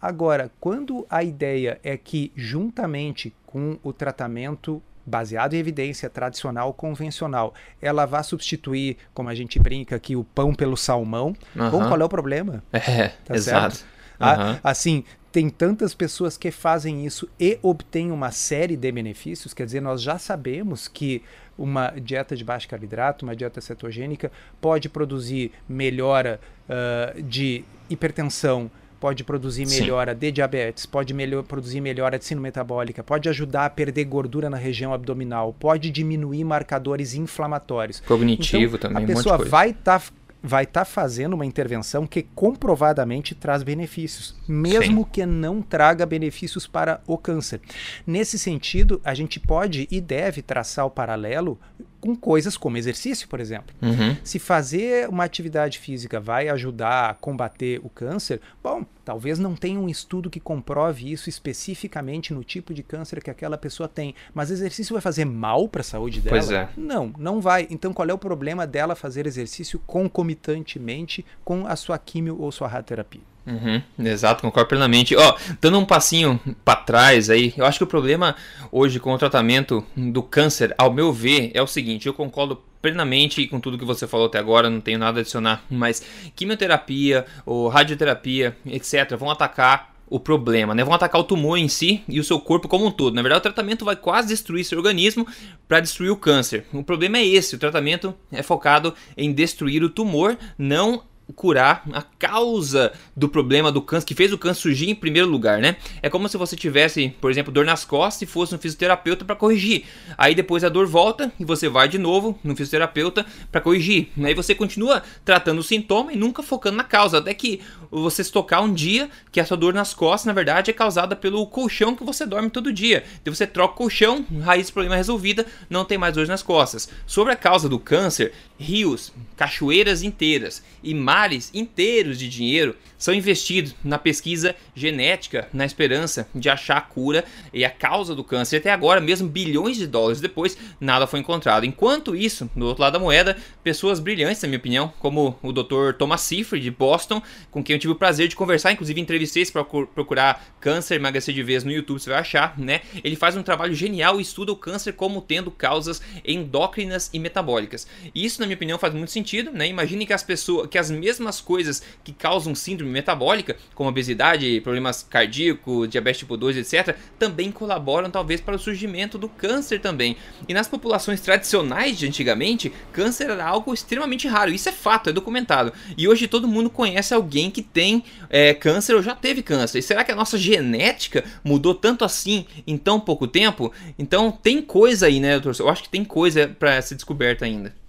[0.00, 7.54] Agora, quando a ideia é que, juntamente com o tratamento baseado em evidência tradicional convencional,
[7.80, 11.34] ela vai substituir, como a gente brinca aqui, o pão pelo salmão.
[11.54, 11.70] Uhum.
[11.70, 12.62] Bom, qual é o problema?
[12.72, 13.84] É, tá exato.
[14.20, 14.58] Uhum.
[14.62, 19.80] assim, tem tantas pessoas que fazem isso e obtêm uma série de benefícios, quer dizer,
[19.80, 21.24] nós já sabemos que
[21.58, 24.30] uma dieta de baixo carboidrato, uma dieta cetogênica,
[24.60, 30.18] pode produzir melhora uh, de hipertensão, pode produzir melhora Sim.
[30.18, 34.56] de diabetes, pode melhor, produzir melhora de síndrome metabólica, pode ajudar a perder gordura na
[34.56, 38.00] região abdominal, pode diminuir marcadores inflamatórios.
[38.00, 39.04] Cognitivo então, também.
[39.04, 40.06] A pessoa um vai estar tá
[40.46, 45.08] vai tá fazendo uma intervenção que comprovadamente traz benefícios, mesmo Sim.
[45.10, 47.62] que não traga benefícios para o câncer.
[48.06, 51.58] Nesse sentido, a gente pode e deve traçar o paralelo
[52.04, 53.74] com coisas como exercício, por exemplo.
[53.80, 54.14] Uhum.
[54.22, 59.80] Se fazer uma atividade física vai ajudar a combater o câncer, bom, talvez não tenha
[59.80, 64.50] um estudo que comprove isso especificamente no tipo de câncer que aquela pessoa tem, mas
[64.50, 66.36] exercício vai fazer mal para a saúde dela?
[66.36, 66.68] Pois é.
[66.76, 67.66] Não, não vai.
[67.70, 72.68] Então qual é o problema dela fazer exercício concomitantemente com a sua quimio ou sua
[72.68, 73.33] radioterapia?
[73.46, 75.14] Uhum, exato, concordo plenamente.
[75.14, 78.34] Ó, dando um passinho para trás aí, eu acho que o problema
[78.72, 83.46] hoje com o tratamento do câncer, ao meu ver, é o seguinte: eu concordo plenamente
[83.46, 86.02] com tudo que você falou até agora, não tenho nada a adicionar, mas
[86.34, 90.84] quimioterapia ou radioterapia, etc., vão atacar o problema, né?
[90.84, 93.14] Vão atacar o tumor em si e o seu corpo como um todo.
[93.14, 95.26] Na verdade, o tratamento vai quase destruir seu organismo
[95.66, 96.66] para destruir o câncer.
[96.72, 101.02] O problema é esse: o tratamento é focado em destruir o tumor, não
[101.32, 105.60] curar a causa do problema do câncer, que fez o câncer surgir em primeiro lugar,
[105.60, 105.76] né?
[106.02, 109.34] É como se você tivesse, por exemplo, dor nas costas e fosse um fisioterapeuta para
[109.34, 109.84] corrigir.
[110.18, 114.08] Aí depois a dor volta e você vai de novo no fisioterapeuta para corrigir.
[114.22, 117.60] Aí você continua tratando o sintoma e nunca focando na causa, até que
[117.90, 121.14] você se tocar um dia que a sua dor nas costas, na verdade, é causada
[121.14, 123.04] pelo colchão que você dorme todo dia.
[123.22, 126.88] Então você troca o colchão, raiz do problema resolvida, não tem mais dor nas costas.
[127.06, 133.74] Sobre a causa do câncer, rios, cachoeiras inteiras e mares inteiros de dinheiro são investidos
[133.84, 138.56] na pesquisa genética, na esperança de achar a cura e a causa do câncer.
[138.56, 141.66] Até agora, mesmo bilhões de dólares depois, nada foi encontrado.
[141.66, 145.92] Enquanto isso, do outro lado da moeda, pessoas brilhantes, na minha opinião, como o Dr.
[145.98, 149.62] Thomas Seyfried de Boston, com quem eu tive o prazer de conversar, inclusive entrevistei para
[149.62, 152.80] procurar câncer emagrecer de vez no YouTube, você vai achar, né?
[153.04, 157.86] Ele faz um trabalho genial e estuda o câncer como tendo causas endócrinas e metabólicas.
[158.14, 159.68] E isso, na minha opinião, faz muito sentido, né?
[159.68, 165.02] Imagine que as pessoas, que as mesmas coisas que causam síndrome metabólica, como obesidade, problemas
[165.02, 170.16] cardíacos, diabetes tipo 2, etc., também colaboram talvez para o surgimento do câncer também.
[170.48, 174.50] E nas populações tradicionais de antigamente, câncer era algo extremamente raro.
[174.50, 175.74] Isso é fato, é documentado.
[175.96, 179.78] E hoje todo mundo conhece alguém que tem é, câncer ou já teve câncer.
[179.78, 183.70] E será que a nossa genética mudou tanto assim em tão pouco tempo?
[183.98, 185.62] Então tem coisa aí, né, doutor?
[185.62, 187.83] Eu acho que tem coisa para ser descoberta ainda.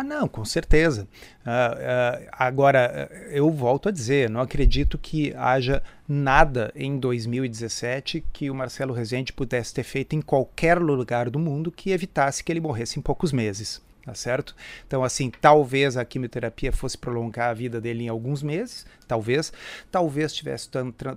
[0.00, 1.06] Ah, não, com certeza.
[1.42, 8.50] Uh, uh, agora, eu volto a dizer, não acredito que haja nada em 2017 que
[8.50, 12.62] o Marcelo Rezende pudesse ter feito em qualquer lugar do mundo que evitasse que ele
[12.62, 14.54] morresse em poucos meses tá certo?
[14.86, 19.52] Então, assim, talvez a quimioterapia fosse prolongar a vida dele em alguns meses, talvez,
[19.90, 20.68] talvez tivesse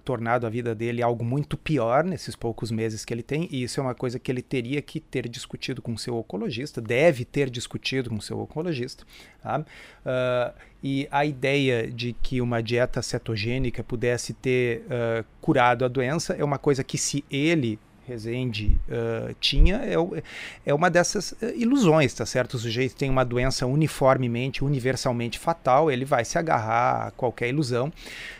[0.04, 3.80] tornado a vida dele algo muito pior nesses poucos meses que ele tem, e isso
[3.80, 8.10] é uma coisa que ele teria que ter discutido com seu oncologista, deve ter discutido
[8.10, 9.06] com seu oncologista,
[9.42, 9.60] tá?
[9.60, 10.54] Uh,
[10.84, 16.44] e a ideia de que uma dieta cetogênica pudesse ter uh, curado a doença é
[16.44, 19.96] uma coisa que se ele Rezende uh, tinha é,
[20.66, 22.56] é uma dessas uh, ilusões, tá certo?
[22.56, 27.92] O sujeito tem uma doença uniformemente, universalmente fatal, ele vai se agarrar a qualquer ilusão,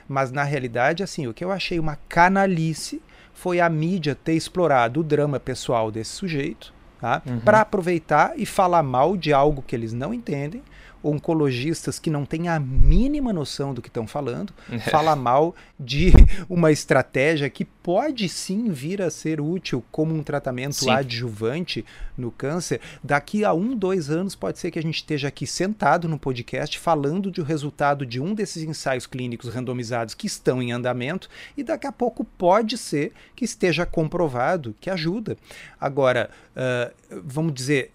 [0.08, 3.02] mas na realidade, assim, o que eu achei uma canalice
[3.34, 7.22] foi a mídia ter explorado o drama pessoal desse sujeito, tá?
[7.26, 7.40] Uhum.
[7.40, 10.62] Para aproveitar e falar mal de algo que eles não entendem
[11.04, 14.80] oncologistas que não têm a mínima noção do que estão falando, é.
[14.80, 16.12] fala mal de
[16.50, 20.90] uma estratégia que pode sim vir a ser útil como um tratamento sim.
[20.90, 21.86] adjuvante
[22.18, 22.80] no câncer.
[23.04, 26.80] Daqui a um, dois anos, pode ser que a gente esteja aqui sentado no podcast
[26.80, 31.86] falando do resultado de um desses ensaios clínicos randomizados que estão em andamento, e daqui
[31.86, 35.36] a pouco pode ser que esteja comprovado que ajuda.
[35.80, 37.92] Agora, uh, vamos dizer,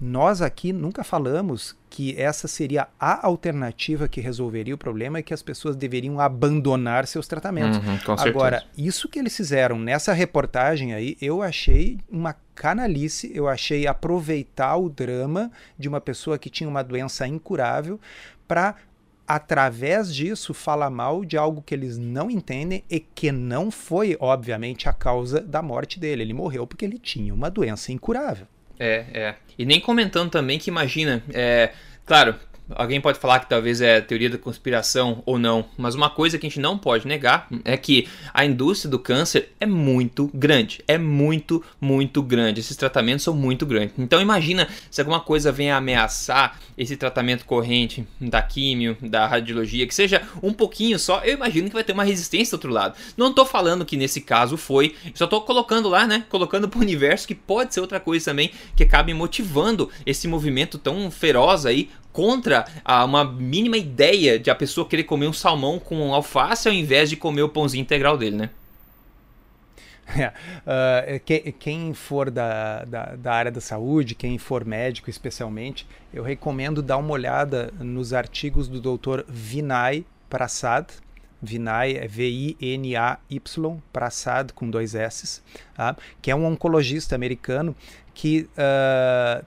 [0.00, 5.34] nós aqui nunca falamos que essa seria a alternativa que resolveria o problema e que
[5.34, 7.78] as pessoas deveriam abandonar seus tratamentos.
[7.78, 13.88] Uhum, Agora, isso que eles fizeram nessa reportagem aí, eu achei uma canalice, eu achei
[13.88, 17.98] aproveitar o drama de uma pessoa que tinha uma doença incurável
[18.46, 18.76] para
[19.26, 24.88] através disso falar mal de algo que eles não entendem e que não foi, obviamente,
[24.88, 26.22] a causa da morte dele.
[26.22, 28.46] Ele morreu porque ele tinha uma doença incurável.
[28.80, 29.34] É, é.
[29.58, 31.70] E nem comentando também que imagina, é,
[32.06, 32.34] claro,
[32.74, 36.46] Alguém pode falar que talvez é teoria da conspiração ou não, mas uma coisa que
[36.46, 40.82] a gente não pode negar é que a indústria do câncer é muito grande.
[40.86, 42.60] É muito, muito grande.
[42.60, 43.94] Esses tratamentos são muito grandes.
[43.98, 49.94] Então imagina se alguma coisa vem ameaçar esse tratamento corrente da químio, da radiologia, que
[49.94, 52.96] seja um pouquinho só, eu imagino que vai ter uma resistência do outro lado.
[53.16, 56.24] Não estou falando que nesse caso foi, só estou colocando lá, né?
[56.28, 60.78] Colocando para o universo que pode ser outra coisa também que acabe motivando esse movimento
[60.78, 65.78] tão feroz aí contra a, uma mínima ideia de a pessoa querer comer um salmão
[65.78, 68.50] com alface ao invés de comer o pãozinho integral dele, né?
[70.66, 75.86] É, uh, que, quem for da, da, da, área da saúde, quem for médico especialmente,
[76.12, 79.22] eu recomendo dar uma olhada nos artigos do Dr.
[79.28, 80.86] Vinay Prasad.
[81.42, 85.42] Vinay é V-I-N-A-Y, Prasad com dois S,
[85.74, 85.96] tá?
[86.20, 87.74] que é um oncologista americano
[88.12, 88.48] que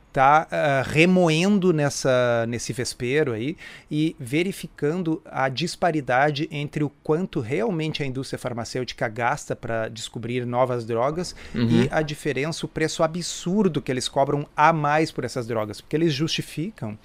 [0.09, 3.55] está uh, uh, remoendo nessa, nesse vespeiro aí
[3.91, 10.85] e verificando a disparidade entre o quanto realmente a indústria farmacêutica gasta para descobrir novas
[10.85, 11.83] drogas uhum.
[11.83, 15.95] e a diferença, o preço absurdo que eles cobram a mais por essas drogas, porque
[15.95, 16.97] eles justificam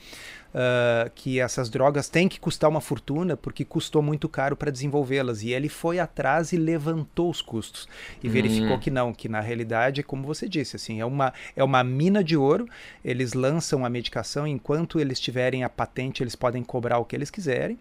[0.55, 5.43] uh, que essas drogas têm que custar uma fortuna porque custou muito caro para desenvolvê-las.
[5.43, 7.89] E ele foi atrás e levantou os custos
[8.23, 8.31] e hum.
[8.31, 12.23] verificou que não, que na realidade, como você disse, assim, é uma, é uma mina
[12.23, 12.69] de ouro.
[13.05, 17.31] Eles lançam a medicação enquanto eles tiverem a patente, eles podem cobrar o que eles
[17.31, 17.79] quiserem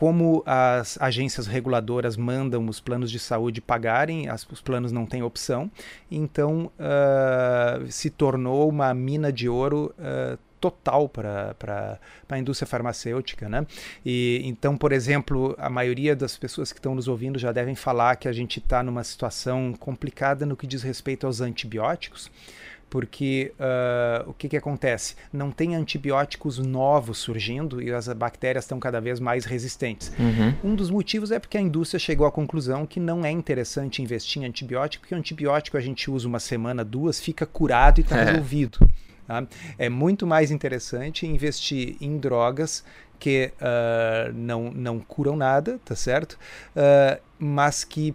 [0.00, 5.22] como as agências reguladoras mandam os planos de saúde pagarem, as, os planos não têm
[5.22, 5.70] opção,
[6.10, 11.98] então uh, se tornou uma mina de ouro uh, total para
[12.28, 13.48] a indústria farmacêutica.
[13.48, 13.66] Né?
[14.04, 18.16] E, então, por exemplo, a maioria das pessoas que estão nos ouvindo já devem falar
[18.16, 22.30] que a gente está numa situação complicada no que diz respeito aos antibióticos
[22.90, 25.14] porque uh, o que, que acontece?
[25.32, 30.12] Não tem antibióticos novos surgindo e as bactérias estão cada vez mais resistentes.
[30.18, 30.72] Uhum.
[30.72, 34.42] Um dos motivos é porque a indústria chegou à conclusão que não é interessante investir
[34.42, 38.18] em antibiótico, porque o antibiótico a gente usa uma semana, duas, fica curado e está
[38.18, 38.24] é.
[38.24, 38.80] resolvido.
[39.30, 39.46] Tá?
[39.78, 42.84] É muito mais interessante investir em drogas
[43.16, 46.32] que uh, não, não curam nada, tá certo?
[46.74, 48.12] Uh, mas que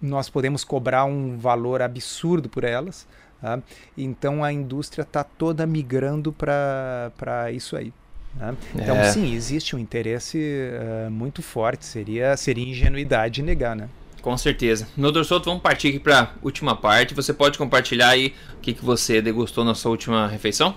[0.00, 3.04] nós podemos cobrar um valor absurdo por elas.
[3.40, 3.58] Tá?
[3.98, 7.92] Então a indústria está toda migrando para isso aí.
[8.36, 8.56] Né?
[8.76, 9.10] Então, é.
[9.10, 11.84] sim, existe um interesse uh, muito forte.
[11.84, 13.88] Seria, seria ingenuidade negar, né?
[14.24, 14.88] Com certeza.
[14.96, 17.12] No Dorsoto, vamos partir aqui para a última parte.
[17.12, 20.74] Você pode compartilhar aí o que, que você degustou na sua última refeição?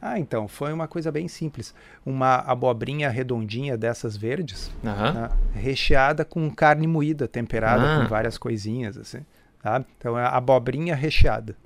[0.00, 1.74] Ah, então, foi uma coisa bem simples.
[2.06, 5.12] Uma abobrinha redondinha dessas verdes, uhum.
[5.14, 8.00] né, recheada com carne moída, temperada ah.
[8.00, 9.26] com várias coisinhas, assim.
[9.60, 9.84] Tá?
[9.98, 11.56] Então, é abobrinha recheada.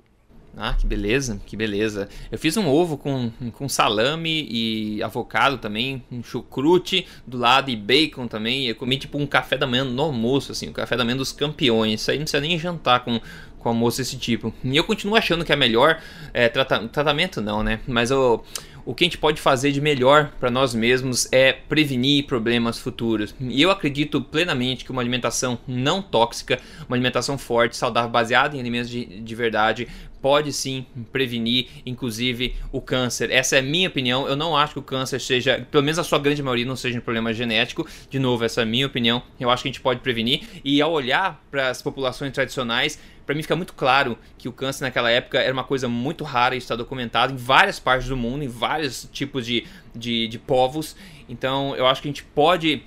[0.55, 2.07] Ah, que beleza, que beleza.
[2.31, 7.75] Eu fiz um ovo com, com salame e avocado também, um chucrute do lado e
[7.75, 8.67] bacon também.
[8.67, 11.31] Eu comi tipo um café da manhã no almoço, assim, o café da manhã dos
[11.31, 12.01] campeões.
[12.01, 13.19] Isso aí não precisa nem jantar com,
[13.57, 14.53] com almoço desse tipo.
[14.63, 15.99] E eu continuo achando que é melhor
[16.33, 17.79] é, trata, tratamento não, né?
[17.87, 18.43] Mas eu
[18.85, 23.33] o que a gente pode fazer de melhor para nós mesmos é prevenir problemas futuros.
[23.39, 28.59] E eu acredito plenamente que uma alimentação não tóxica, uma alimentação forte, saudável, baseada em
[28.59, 29.87] alimentos de, de verdade,
[30.23, 33.29] pode sim prevenir, inclusive, o câncer.
[33.29, 34.25] Essa é a minha opinião.
[34.25, 36.97] Eu não acho que o câncer seja, pelo menos a sua grande maioria, não seja
[36.97, 37.85] um problema genético.
[38.09, 39.21] De novo, essa é a minha opinião.
[39.37, 40.43] Eu acho que a gente pode prevenir.
[40.63, 44.85] E ao olhar para as populações tradicionais, para mim fica muito claro que o câncer
[44.85, 48.45] naquela época era uma coisa muito rara e está documentado em várias partes do mundo,
[48.45, 50.95] em vários tipos de, de, de povos.
[51.27, 52.81] Então eu acho que a gente pode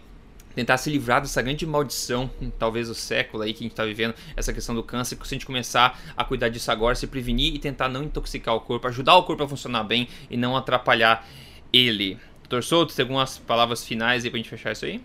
[0.57, 4.14] tentar se livrar dessa grande maldição, talvez o século aí que a gente está vivendo,
[4.34, 7.59] essa questão do câncer, se a gente começar a cuidar disso agora, se prevenir e
[7.59, 11.24] tentar não intoxicar o corpo, ajudar o corpo a funcionar bem e não atrapalhar
[11.72, 12.18] ele.
[12.40, 15.00] Doutor Souto, tem algumas palavras finais aí para a gente fechar isso aí?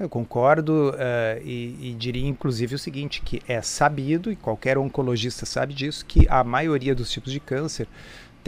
[0.00, 5.44] Eu concordo uh, e, e, diria inclusive o seguinte, que é sabido, e qualquer oncologista
[5.44, 7.88] sabe disso, que a maioria dos tipos de câncer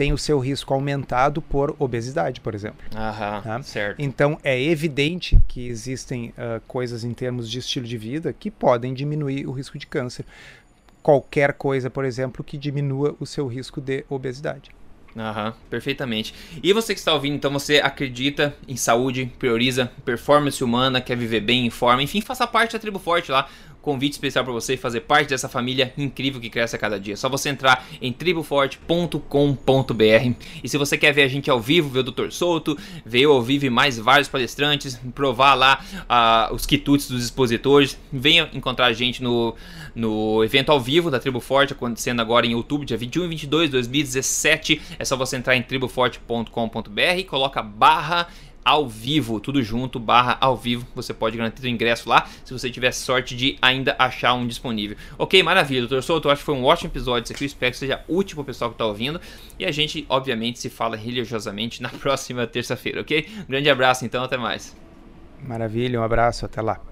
[0.01, 2.79] tem o seu risco aumentado por obesidade, por exemplo.
[2.95, 3.61] Aham, tá?
[3.61, 4.01] certo.
[4.01, 8.95] Então é evidente que existem uh, coisas em termos de estilo de vida que podem
[8.95, 10.25] diminuir o risco de câncer.
[11.03, 14.71] Qualquer coisa, por exemplo, que diminua o seu risco de obesidade.
[15.15, 16.33] Aham, perfeitamente.
[16.63, 21.41] E você que está ouvindo, então você acredita em saúde, prioriza performance humana, quer viver
[21.41, 23.47] bem em forma, enfim, faça parte da tribo forte lá
[23.81, 27.17] convite especial para você fazer parte dessa família incrível que cresce a cada dia.
[27.17, 29.15] Só você entrar em triboforte.com.br
[30.63, 32.29] e se você quer ver a gente ao vivo, ver o Dr.
[32.29, 38.49] Souto, ver ao vivo mais vários palestrantes, provar lá uh, os quitutes dos expositores, venha
[38.53, 39.55] encontrar a gente no,
[39.95, 43.65] no evento ao vivo da Tribo Forte, acontecendo agora em outubro, dia 21 e 22
[43.65, 44.81] de 2017.
[44.97, 48.27] É só você entrar em triboforte.com.br e coloca barra
[48.63, 50.85] ao vivo, tudo junto, barra ao vivo.
[50.95, 54.97] Você pode garantir o ingresso lá, se você tiver sorte de ainda achar um disponível.
[55.17, 58.03] Ok, maravilha, doutor Souto, acho que foi um ótimo episódio isso aqui, espero que seja
[58.07, 59.19] útil para o pessoal que está ouvindo.
[59.57, 63.27] E a gente, obviamente, se fala religiosamente na próxima terça-feira, ok?
[63.39, 64.75] Um grande abraço, então, até mais.
[65.41, 66.90] Maravilha, um abraço, até lá.